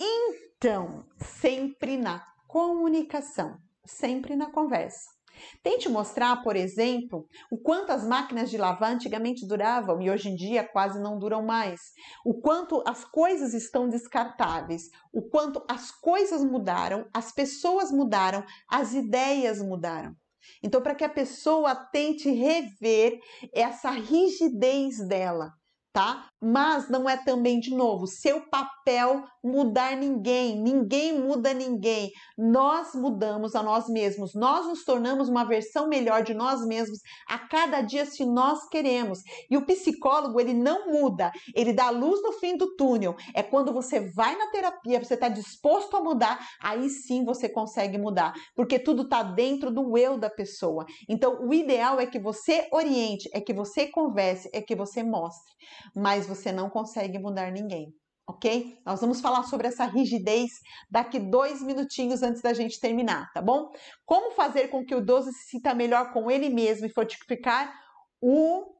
[0.00, 5.19] Então, sempre na comunicação, sempre na conversa.
[5.62, 10.34] Tente mostrar, por exemplo, o quanto as máquinas de lavar antigamente duravam e hoje em
[10.34, 11.80] dia quase não duram mais.
[12.24, 18.94] O quanto as coisas estão descartáveis, o quanto as coisas mudaram, as pessoas mudaram, as
[18.94, 20.14] ideias mudaram.
[20.62, 23.18] Então, para que a pessoa tente rever
[23.54, 25.52] essa rigidez dela,
[25.92, 26.28] tá?
[26.40, 32.12] Mas não é também, de novo, seu papel mudar ninguém, ninguém muda ninguém.
[32.36, 37.38] Nós mudamos a nós mesmos, nós nos tornamos uma versão melhor de nós mesmos a
[37.38, 39.20] cada dia se nós queremos.
[39.50, 43.16] E o psicólogo, ele não muda, ele dá luz no fim do túnel.
[43.34, 47.98] É quando você vai na terapia, você está disposto a mudar, aí sim você consegue
[47.98, 50.84] mudar, porque tudo está dentro do eu da pessoa.
[51.08, 55.54] Então, o ideal é que você oriente, é que você converse, é que você mostre,
[55.94, 57.94] mas você não consegue mudar ninguém
[58.30, 58.78] ok?
[58.84, 60.50] Nós vamos falar sobre essa rigidez
[60.90, 63.70] daqui dois minutinhos antes da gente terminar, tá bom?
[64.06, 67.72] Como fazer com que o idoso se sinta melhor com ele mesmo e fortificar
[68.20, 68.79] o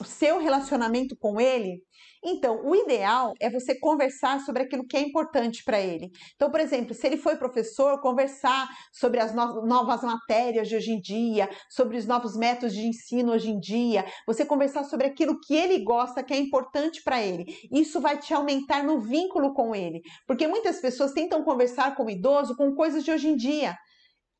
[0.00, 1.80] o seu relacionamento com ele,
[2.24, 6.10] então o ideal é você conversar sobre aquilo que é importante para ele.
[6.34, 10.92] Então, por exemplo, se ele foi professor, conversar sobre as no novas matérias de hoje
[10.92, 15.38] em dia, sobre os novos métodos de ensino hoje em dia, você conversar sobre aquilo
[15.38, 17.44] que ele gosta, que é importante para ele.
[17.70, 22.10] Isso vai te aumentar no vínculo com ele, porque muitas pessoas tentam conversar com o
[22.10, 23.76] idoso com coisas de hoje em dia.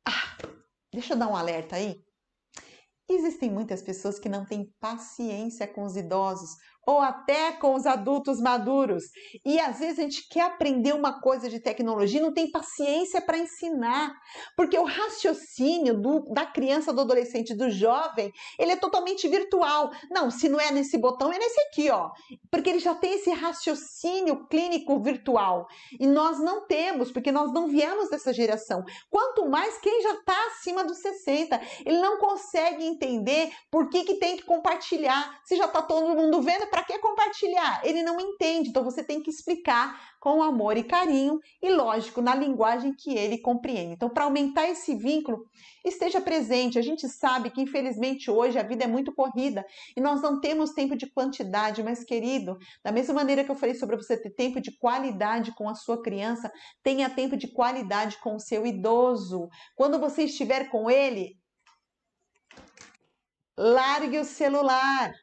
[0.07, 0.37] Ah,
[0.91, 1.95] deixa eu dar um alerta aí.
[3.07, 8.39] Existem muitas pessoas que não têm paciência com os idosos ou até com os adultos
[8.39, 9.03] maduros.
[9.43, 13.21] E às vezes a gente quer aprender uma coisa de tecnologia e não tem paciência
[13.21, 14.13] para ensinar,
[14.55, 19.91] porque o raciocínio do, da criança, do adolescente, do jovem, ele é totalmente virtual.
[20.11, 22.11] Não, se não é nesse botão, é nesse aqui, ó.
[22.51, 25.67] Porque ele já tem esse raciocínio clínico virtual.
[25.99, 28.83] E nós não temos, porque nós não viemos dessa geração.
[29.09, 34.15] Quanto mais quem já está acima dos 60, ele não consegue entender por que, que
[34.15, 35.39] tem que compartilhar.
[35.45, 37.79] Se já está todo mundo vendo, para que compartilhar?
[37.85, 42.35] Ele não entende, então você tem que explicar com amor e carinho e, lógico, na
[42.35, 43.93] linguagem que ele compreende.
[43.93, 45.45] Então, para aumentar esse vínculo,
[45.85, 46.77] esteja presente.
[46.77, 49.65] A gente sabe que, infelizmente, hoje a vida é muito corrida
[49.95, 53.75] e nós não temos tempo de quantidade, mas, querido, da mesma maneira que eu falei
[53.75, 56.51] sobre você ter tempo de qualidade com a sua criança,
[56.83, 59.47] tenha tempo de qualidade com o seu idoso.
[59.77, 61.39] Quando você estiver com ele,
[63.57, 65.13] largue o celular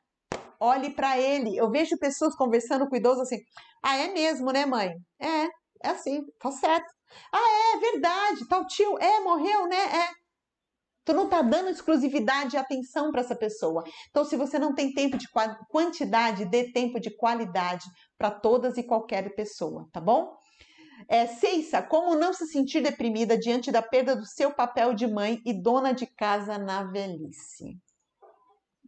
[0.63, 1.57] olhe para ele.
[1.57, 3.39] Eu vejo pessoas conversando com idoso assim:
[3.83, 4.95] ah, é mesmo, né, mãe?
[5.21, 5.45] É,
[5.83, 6.87] é assim, tá certo.
[7.33, 9.77] Ah, é verdade, tal tio, é, morreu, né?
[9.77, 10.23] É.
[11.05, 13.83] Tu não tá dando exclusividade e atenção para essa pessoa.
[14.09, 15.27] Então, se você não tem tempo de
[15.69, 17.85] quantidade, dê tempo de qualidade
[18.17, 20.33] para todas e qualquer pessoa, tá bom?
[21.09, 25.41] É, Ceissa, como não se sentir deprimida diante da perda do seu papel de mãe
[25.45, 27.77] e dona de casa na velhice?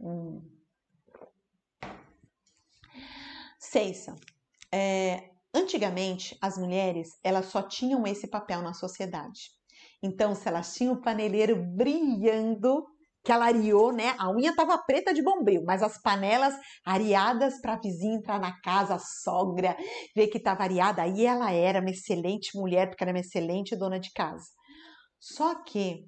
[0.00, 0.53] Hum.
[3.74, 4.14] Ceissa,
[4.72, 9.50] é, antigamente as mulheres elas só tinham esse papel na sociedade.
[10.00, 12.86] Então, se elas tinham o paneleiro brilhando,
[13.24, 14.14] que ela areou, né?
[14.16, 16.54] A unha estava preta de bombril, mas as panelas
[16.86, 19.76] areadas para a vizinha entrar na casa, a sogra,
[20.14, 21.02] ver que estava areada.
[21.02, 24.46] Aí ela era uma excelente mulher, porque era uma excelente dona de casa.
[25.18, 26.04] Só que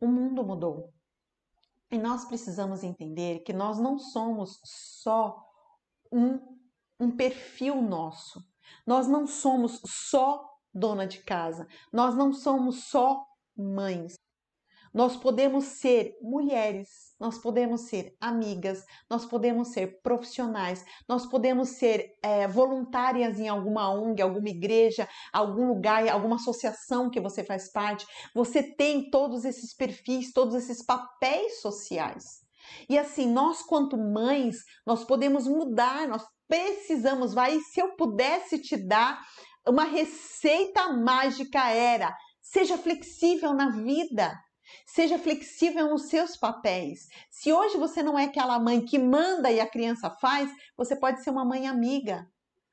[0.00, 0.92] o mundo mudou.
[1.90, 5.36] E nós precisamos entender que nós não somos só
[6.12, 6.49] um
[7.00, 8.44] um perfil nosso.
[8.86, 13.24] Nós não somos só dona de casa, nós não somos só
[13.56, 14.14] mães.
[14.92, 22.18] Nós podemos ser mulheres, nós podemos ser amigas, nós podemos ser profissionais, nós podemos ser
[22.20, 28.04] é, voluntárias em alguma ONG, alguma igreja, algum lugar, alguma associação que você faz parte.
[28.34, 32.40] Você tem todos esses perfis, todos esses papéis sociais.
[32.88, 38.76] E assim, nós, quanto mães, nós podemos mudar, nós precisamos, vai, se eu pudesse te
[38.76, 39.24] dar
[39.66, 44.36] uma receita mágica era, seja flexível na vida.
[44.86, 47.06] Seja flexível nos seus papéis.
[47.30, 51.22] Se hoje você não é aquela mãe que manda e a criança faz, você pode
[51.22, 52.26] ser uma mãe amiga.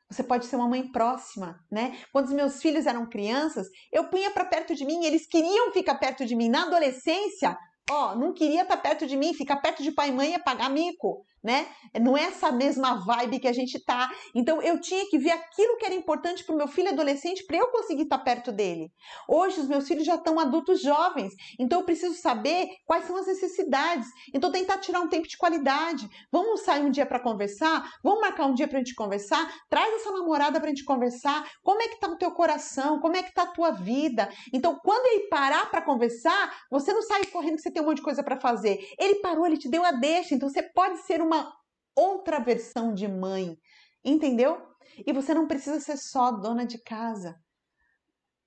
[0.09, 1.99] Você pode ser uma mãe próxima, né?
[2.13, 5.95] Quando os meus filhos eram crianças, eu punha para perto de mim, eles queriam ficar
[5.95, 6.49] perto de mim.
[6.49, 7.57] Na adolescência,
[7.89, 10.39] ó, não queria estar tá perto de mim, ficar perto de pai e mãe é
[10.39, 11.67] pagar mico, né?
[11.99, 14.11] Não é essa mesma vibe que a gente tá.
[14.33, 17.57] Então eu tinha que ver aquilo que era importante para o meu filho adolescente para
[17.57, 18.91] eu conseguir estar tá perto dele.
[19.27, 23.27] Hoje os meus filhos já estão adultos jovens, então eu preciso saber quais são as
[23.27, 24.07] necessidades.
[24.33, 26.09] Então tentar tirar um tempo de qualidade.
[26.31, 27.91] Vamos sair um dia para conversar?
[28.03, 29.51] Vamos marcar um dia para a gente conversar?
[29.69, 31.49] Traz essa namorada para a gente conversar.
[31.63, 32.99] Como é que tá o teu coração?
[32.99, 34.29] Como é que tá a tua vida?
[34.53, 37.97] Então quando ele parar para conversar, você não sai correndo que você tem um monte
[37.97, 38.79] de coisa para fazer.
[38.97, 41.53] Ele parou, ele te deu a deixa, então você pode ser uma
[41.95, 43.57] outra versão de mãe,
[44.03, 44.61] entendeu?
[45.05, 47.35] E você não precisa ser só dona de casa.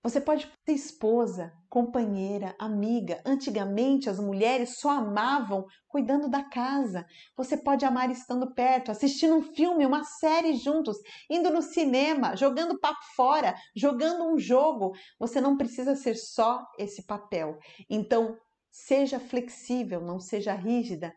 [0.02, 3.20] Você pode ser esposa, companheira, amiga.
[3.26, 7.04] Antigamente as mulheres só amavam cuidando da casa.
[7.36, 10.96] Você pode amar estando perto, assistindo um filme, uma série juntos,
[11.28, 14.92] indo no cinema, jogando papo fora, jogando um jogo.
[15.18, 17.58] Você não precisa ser só esse papel.
[17.90, 18.38] Então,
[18.70, 21.12] seja flexível, não seja rígida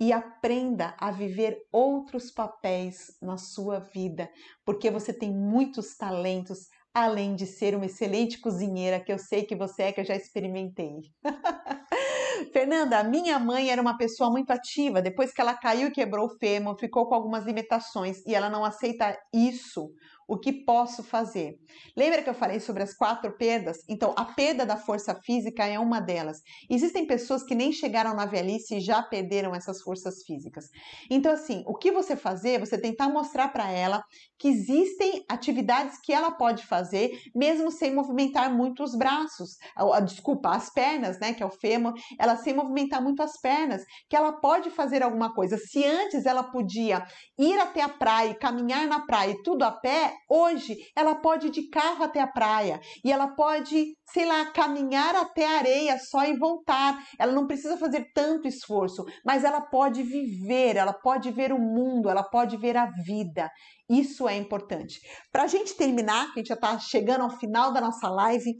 [0.00, 4.30] e aprenda a viver outros papéis na sua vida,
[4.64, 9.56] porque você tem muitos talentos, além de ser uma excelente cozinheira, que eu sei que
[9.56, 11.00] você é, que eu já experimentei.
[12.52, 15.02] Fernanda, minha mãe era uma pessoa muito ativa.
[15.02, 18.64] Depois que ela caiu e quebrou o fêmur, ficou com algumas limitações e ela não
[18.64, 19.90] aceita isso
[20.28, 21.58] o que posso fazer?
[21.96, 23.78] Lembra que eu falei sobre as quatro perdas?
[23.88, 26.42] Então, a perda da força física é uma delas.
[26.68, 30.66] Existem pessoas que nem chegaram na velhice e já perderam essas forças físicas.
[31.10, 32.60] Então, assim, o que você fazer?
[32.60, 34.04] Você tentar mostrar para ela
[34.38, 39.56] que existem atividades que ela pode fazer, mesmo sem movimentar muito os braços.
[40.04, 41.32] Desculpa, as pernas, né?
[41.32, 45.32] Que é o fêmur, ela sem movimentar muito as pernas, que ela pode fazer alguma
[45.32, 45.56] coisa.
[45.56, 47.02] Se antes ela podia
[47.38, 51.50] ir até a praia, caminhar na praia e tudo a pé, Hoje, ela pode ir
[51.50, 56.24] de carro até a praia e ela pode, sei lá, caminhar até a areia só
[56.24, 57.04] e voltar.
[57.18, 62.08] Ela não precisa fazer tanto esforço, mas ela pode viver, ela pode ver o mundo,
[62.08, 63.50] ela pode ver a vida.
[63.88, 65.00] Isso é importante.
[65.32, 68.54] Para a gente terminar, que a gente já está chegando ao final da nossa live,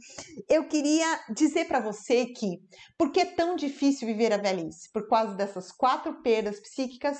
[0.49, 2.57] eu queria dizer para você que
[2.97, 4.91] por que é tão difícil viver a velhice?
[4.91, 7.19] Por causa dessas quatro perdas psíquicas,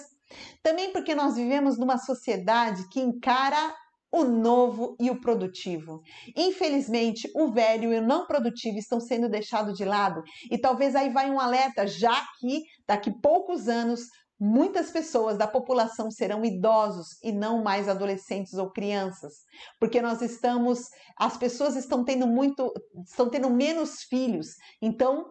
[0.64, 3.76] também porque nós vivemos numa sociedade que encara
[4.12, 6.01] o novo e o produtivo.
[6.36, 10.24] Infelizmente, o velho e o não produtivo estão sendo deixados de lado.
[10.49, 14.07] E talvez aí vai um alerta, já que daqui poucos anos
[14.39, 19.34] muitas pessoas da população serão idosos e não mais adolescentes ou crianças,
[19.78, 20.80] porque nós estamos,
[21.18, 22.72] as pessoas estão tendo muito,
[23.05, 24.55] estão tendo menos filhos.
[24.82, 25.26] Então,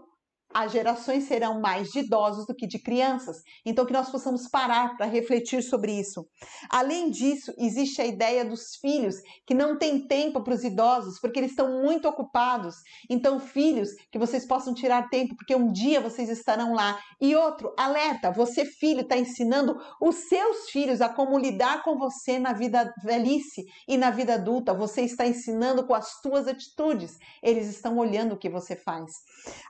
[0.53, 3.43] as gerações serão mais de idosos do que de crianças.
[3.65, 6.27] Então, que nós possamos parar para refletir sobre isso.
[6.71, 11.39] Além disso, existe a ideia dos filhos que não têm tempo para os idosos, porque
[11.39, 12.77] eles estão muito ocupados.
[13.11, 16.99] Então, filhos, que vocês possam tirar tempo, porque um dia vocês estarão lá.
[17.21, 22.39] E outro, alerta: você, filho, está ensinando os seus filhos a como lidar com você
[22.39, 24.73] na vida velhice e na vida adulta.
[24.73, 27.19] Você está ensinando com as suas atitudes.
[27.43, 29.13] Eles estão olhando o que você faz.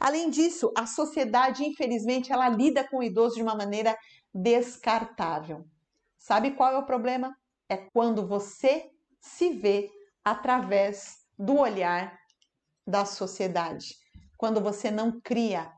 [0.00, 3.96] Além disso, a sociedade, infelizmente, ela lida com o idoso de uma maneira
[4.34, 5.64] descartável.
[6.18, 7.36] Sabe qual é o problema?
[7.68, 8.90] É quando você
[9.20, 9.90] se vê
[10.24, 12.18] através do olhar
[12.86, 13.94] da sociedade.
[14.36, 15.72] Quando você não cria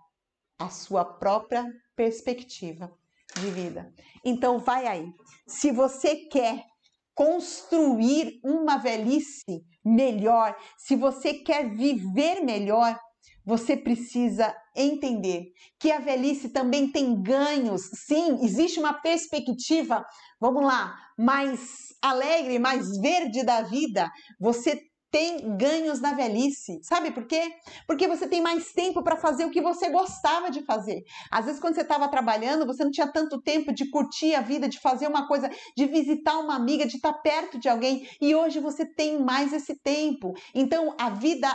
[0.59, 1.67] a sua própria
[1.97, 2.93] perspectiva
[3.35, 3.93] de vida.
[4.25, 5.13] Então, vai aí.
[5.47, 6.65] Se você quer
[7.15, 12.99] construir uma velhice melhor, se você quer viver melhor,
[13.45, 17.83] você precisa entender que a velhice também tem ganhos.
[18.07, 20.05] Sim, existe uma perspectiva,
[20.41, 21.61] vamos lá, mais
[22.03, 24.11] alegre, mais verde da vida.
[24.39, 24.81] Você
[25.11, 26.79] tem ganhos na velhice.
[26.83, 27.53] Sabe por quê?
[27.87, 31.03] Porque você tem mais tempo para fazer o que você gostava de fazer.
[31.31, 34.69] Às vezes, quando você estava trabalhando, você não tinha tanto tempo de curtir a vida,
[34.69, 38.09] de fazer uma coisa, de visitar uma amiga, de estar perto de alguém.
[38.21, 40.33] E hoje você tem mais esse tempo.
[40.55, 41.49] Então, a vida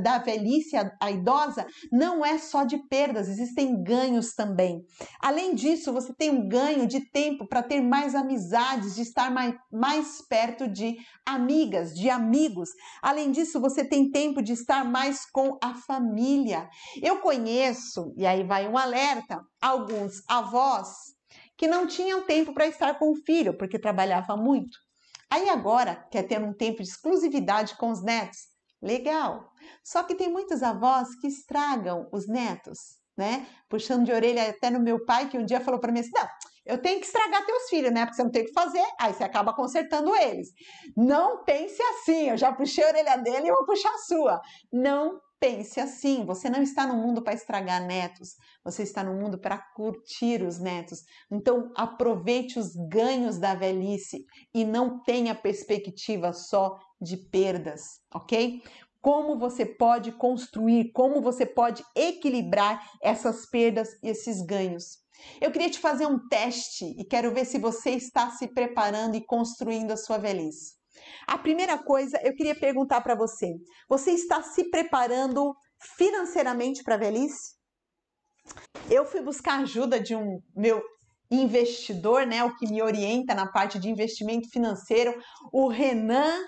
[0.00, 4.84] da velhice, a, a idosa, não é só de perdas, existem ganhos também.
[5.20, 9.54] Além disso, você tem um ganho de tempo para ter mais amizades, de estar mais,
[9.70, 10.96] mais perto de
[11.26, 12.70] amigas, de amigos.
[13.02, 16.70] Além disso, você tem tempo de estar mais com a família.
[17.02, 20.88] Eu conheço, e aí vai um alerta, alguns avós
[21.58, 24.78] que não tinham tempo para estar com o filho, porque trabalhava muito.
[25.28, 28.38] Aí agora quer ter um tempo de exclusividade com os netos.
[28.80, 29.50] Legal.
[29.82, 33.46] Só que tem muitos avós que estragam os netos, né?
[33.68, 36.28] Puxando de orelha até no meu pai, que um dia falou para mim assim: não,
[36.64, 38.04] eu tenho que estragar teus filhos, né?
[38.04, 40.48] Porque você não tem o que fazer, aí você acaba consertando eles.
[40.96, 44.40] Não pense assim, eu já puxei a orelha dele e eu vou puxar a sua.
[44.72, 49.40] Não pense assim, você não está no mundo para estragar netos, você está no mundo
[49.40, 51.00] para curtir os netos.
[51.28, 57.82] Então, aproveite os ganhos da velhice e não tenha perspectiva só de perdas,
[58.14, 58.62] ok?
[59.00, 65.01] Como você pode construir, como você pode equilibrar essas perdas e esses ganhos.
[65.40, 69.24] Eu queria te fazer um teste e quero ver se você está se preparando e
[69.24, 70.74] construindo a sua velhice.
[71.26, 73.54] A primeira coisa, eu queria perguntar para você:
[73.88, 75.54] você está se preparando
[75.96, 77.56] financeiramente para a velhice?
[78.90, 80.82] Eu fui buscar ajuda de um meu
[81.30, 85.18] investidor, né, o que me orienta na parte de investimento financeiro,
[85.50, 86.44] o Renan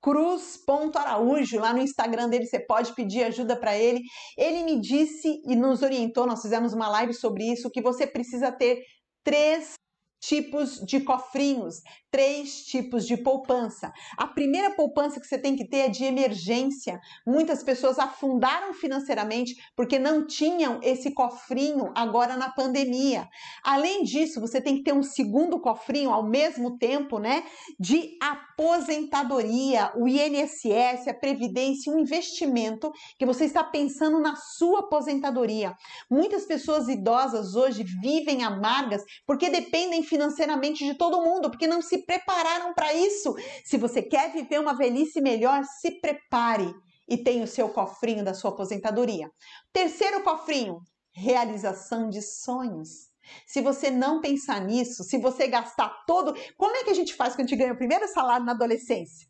[0.00, 4.00] cruz.araújo, lá no Instagram dele você pode pedir ajuda para ele.
[4.36, 8.50] Ele me disse e nos orientou, nós fizemos uma live sobre isso, que você precisa
[8.50, 8.82] ter
[9.22, 9.74] três
[10.20, 11.80] tipos de cofrinhos,
[12.10, 13.92] três tipos de poupança.
[14.16, 17.00] A primeira poupança que você tem que ter é de emergência.
[17.26, 23.28] Muitas pessoas afundaram financeiramente porque não tinham esse cofrinho agora na pandemia.
[23.62, 27.44] Além disso, você tem que ter um segundo cofrinho ao mesmo tempo, né,
[27.78, 35.74] de aposentadoria, o INSS, a previdência, um investimento que você está pensando na sua aposentadoria.
[36.10, 42.04] Muitas pessoas idosas hoje vivem amargas porque dependem financeiramente de todo mundo, porque não se
[42.04, 43.34] prepararam para isso.
[43.64, 46.74] Se você quer viver uma velhice melhor, se prepare
[47.08, 49.30] e tenha o seu cofrinho da sua aposentadoria.
[49.72, 50.80] Terceiro cofrinho,
[51.14, 53.08] realização de sonhos.
[53.46, 56.34] Se você não pensar nisso, se você gastar todo.
[56.56, 59.28] Como é que a gente faz quando a gente ganha o primeiro salário na adolescência?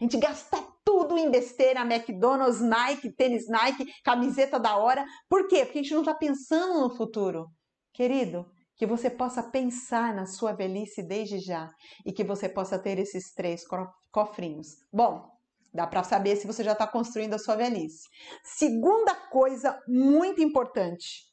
[0.00, 5.04] A gente gasta tudo em besteira, McDonald's, Nike, tênis Nike, camiseta da hora.
[5.28, 5.64] Por quê?
[5.64, 7.48] Porque a gente não está pensando no futuro.
[7.92, 8.46] Querido,
[8.82, 11.72] que você possa pensar na sua velhice desde já
[12.04, 13.62] e que você possa ter esses três
[14.10, 14.84] cofrinhos.
[14.92, 15.30] Bom,
[15.72, 18.08] dá para saber se você já está construindo a sua velhice.
[18.42, 21.32] Segunda coisa muito importante: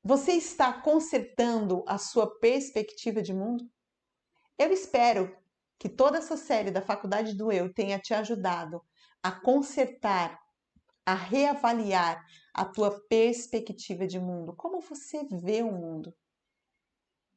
[0.00, 3.68] você está consertando a sua perspectiva de mundo?
[4.56, 5.36] Eu espero
[5.76, 8.80] que toda essa série da Faculdade do Eu tenha te ajudado
[9.20, 10.38] a consertar,
[11.04, 16.14] a reavaliar a tua perspectiva de mundo, como você vê o mundo.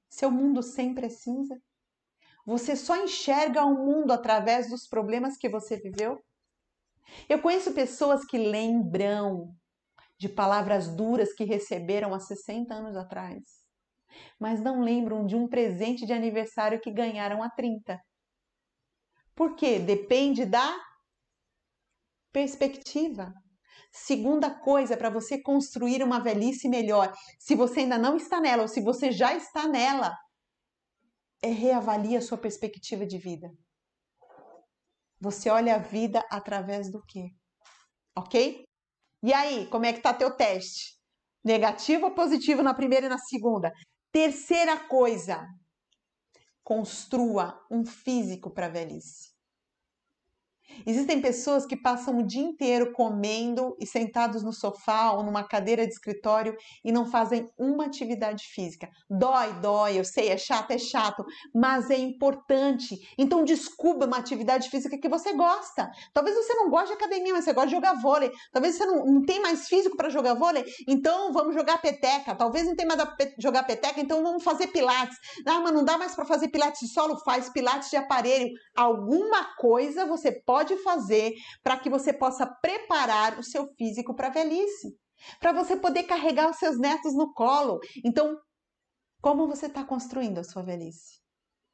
[0.10, 1.62] Seu mundo sempre é cinza?
[2.46, 6.24] Você só enxerga o mundo através dos problemas que você viveu?
[7.28, 9.56] Eu conheço pessoas que lembram
[10.18, 13.44] de palavras duras que receberam há 60 anos atrás,
[14.40, 18.00] mas não lembram de um presente de aniversário que ganharam há 30.
[19.34, 19.80] Por quê?
[19.80, 20.74] Depende da
[22.32, 23.34] perspectiva.
[23.98, 28.68] Segunda coisa para você construir uma velhice melhor, se você ainda não está nela ou
[28.68, 30.14] se você já está nela,
[31.42, 33.50] é reavalie a sua perspectiva de vida.
[35.18, 37.30] Você olha a vida através do quê?
[38.18, 38.66] Ok?
[39.24, 41.00] E aí, como é que tá teu teste?
[41.42, 43.72] Negativo ou positivo na primeira e na segunda?
[44.12, 45.48] Terceira coisa,
[46.66, 49.35] construa um físico para a velhice.
[50.86, 55.86] Existem pessoas que passam o dia inteiro comendo e sentados no sofá ou numa cadeira
[55.86, 58.90] de escritório e não fazem uma atividade física.
[59.10, 62.98] Dói, dói, eu sei, é chato, é chato, mas é importante.
[63.18, 65.90] Então descubra uma atividade física que você gosta.
[66.14, 68.32] Talvez você não goste de academia, mas você gosta de jogar vôlei.
[68.52, 72.36] Talvez você não, não tem mais físico para jogar vôlei, então vamos jogar peteca.
[72.36, 75.18] Talvez não tenha mais para jogar peteca, então vamos fazer pilates.
[75.46, 77.18] Ah, mas não dá mais para fazer pilates de solo?
[77.24, 78.50] Faz pilates de aparelho.
[78.76, 84.28] Alguma coisa você pode pode fazer para que você possa preparar o seu físico para
[84.28, 84.98] a velhice,
[85.38, 87.78] para você poder carregar os seus netos no colo.
[88.06, 88.40] Então,
[89.22, 91.20] como você está construindo a sua velhice?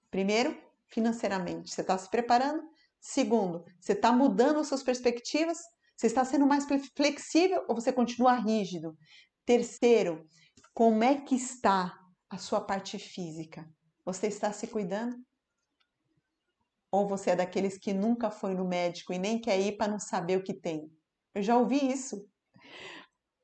[0.10, 2.64] Primeiro, financeiramente, você está se preparando?
[3.00, 5.60] Segundo, você está mudando as suas perspectivas?
[5.96, 6.66] Você está sendo mais
[6.98, 8.98] flexível ou você continua rígido?
[9.46, 10.26] Terceiro,
[10.74, 11.96] como é que está
[12.28, 13.64] a sua parte física?
[14.04, 15.16] Você está se cuidando?
[16.92, 20.00] Ou você é daqueles que nunca foi no médico e nem quer ir para não
[20.00, 20.92] saber o que tem?
[21.34, 22.28] Eu já ouvi isso.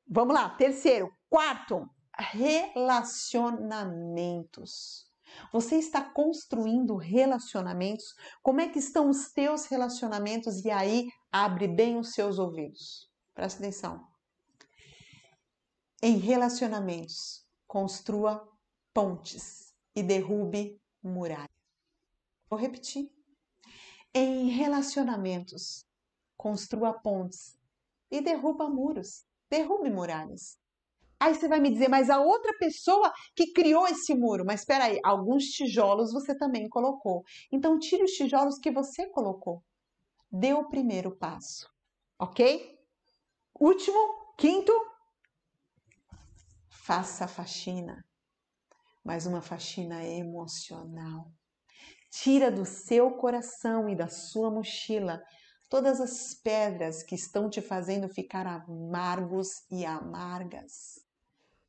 [0.06, 1.10] Vamos lá, terceiro.
[1.30, 5.08] Quarto, relacionamentos.
[5.52, 8.14] Você está construindo relacionamentos?
[8.42, 10.64] Como é que estão os teus relacionamentos?
[10.64, 13.10] E aí, abre bem os seus ouvidos.
[13.34, 14.06] Presta atenção.
[16.02, 18.48] Em relacionamentos, construa
[18.94, 21.48] pontes e derrube muralhas.
[22.48, 23.17] Vou repetir.
[24.20, 25.86] Em relacionamentos,
[26.36, 27.56] construa pontes
[28.10, 30.58] e derruba muros, derrube muralhas.
[31.20, 34.86] Aí você vai me dizer, mas a outra pessoa que criou esse muro, mas espera
[34.86, 37.22] aí, alguns tijolos você também colocou.
[37.52, 39.62] Então tire os tijolos que você colocou.
[40.28, 41.72] Dê o primeiro passo,
[42.18, 42.76] ok?
[43.60, 44.72] Último, quinto,
[46.68, 48.04] faça a faxina,
[49.04, 51.30] mas uma faxina emocional.
[52.10, 55.22] Tira do seu coração e da sua mochila
[55.68, 61.06] todas as pedras que estão te fazendo ficar amargos e amargas.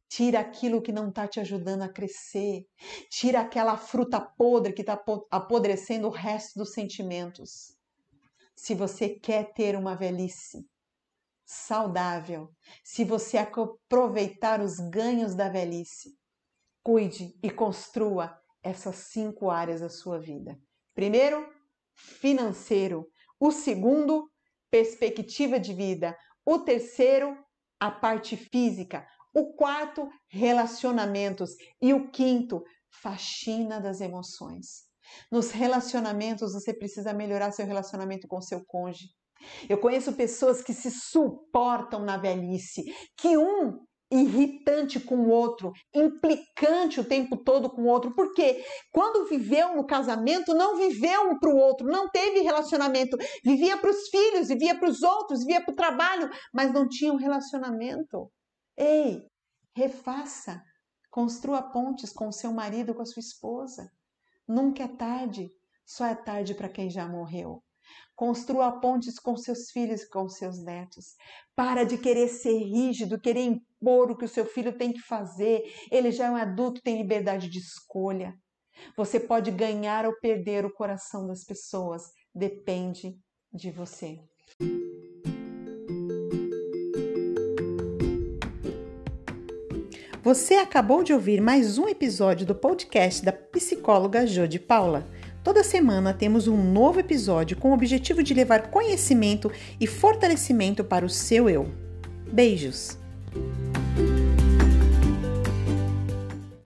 [0.08, 2.66] Tira aquilo que não está te ajudando a crescer.
[3.12, 5.00] Tira aquela fruta podre que está
[5.30, 7.78] apodrecendo o resto dos sentimentos.
[8.56, 10.66] Se você quer ter uma velhice
[11.46, 12.52] saudável,
[12.84, 16.18] se você aproveitar os ganhos da velhice,
[16.84, 20.60] cuide e construa essas cinco áreas da sua vida.
[20.94, 21.48] Primeiro,
[21.96, 23.08] financeiro.
[23.40, 24.30] O segundo,
[24.70, 26.18] perspectiva de vida.
[26.46, 27.38] O terceiro,
[27.80, 29.08] a parte física.
[29.34, 31.52] O quarto, relacionamentos.
[31.82, 34.90] E o quinto, faxina das emoções.
[35.32, 39.10] Nos relacionamentos, você precisa melhorar seu relacionamento com seu cônjuge.
[39.70, 42.84] Eu conheço pessoas que se suportam na velhice,
[43.18, 43.80] que um
[44.12, 49.86] irritante com o outro, implicante o tempo todo com o outro, porque quando viveu no
[49.86, 54.78] casamento, não viveu um para o outro, não teve relacionamento, vivia para os filhos, vivia
[54.78, 58.32] para os outros, vivia para o trabalho, mas não tinha um relacionamento.
[58.76, 59.22] Ei,
[59.76, 60.62] refaça,
[61.12, 63.92] construa pontes com o seu marido, com a sua esposa.
[64.48, 65.52] Nunca é tarde,
[65.86, 67.64] só é tarde para quem já morreu.
[68.16, 71.16] Construa pontes com seus filhos e com seus netos.
[71.56, 75.64] Para de querer ser rígido, querer impor o que o seu filho tem que fazer.
[75.92, 78.34] Ele já é um adulto, tem liberdade de escolha.
[78.96, 82.04] Você pode ganhar ou perder o coração das pessoas.
[82.34, 83.18] Depende
[83.52, 84.20] de você.
[90.22, 95.08] Você acabou de ouvir mais um episódio do podcast da psicóloga Jode Paula.
[95.44, 99.50] Toda semana temos um novo episódio com o objetivo de levar conhecimento
[99.80, 101.72] e fortalecimento para o seu eu.
[102.32, 103.00] Beijos!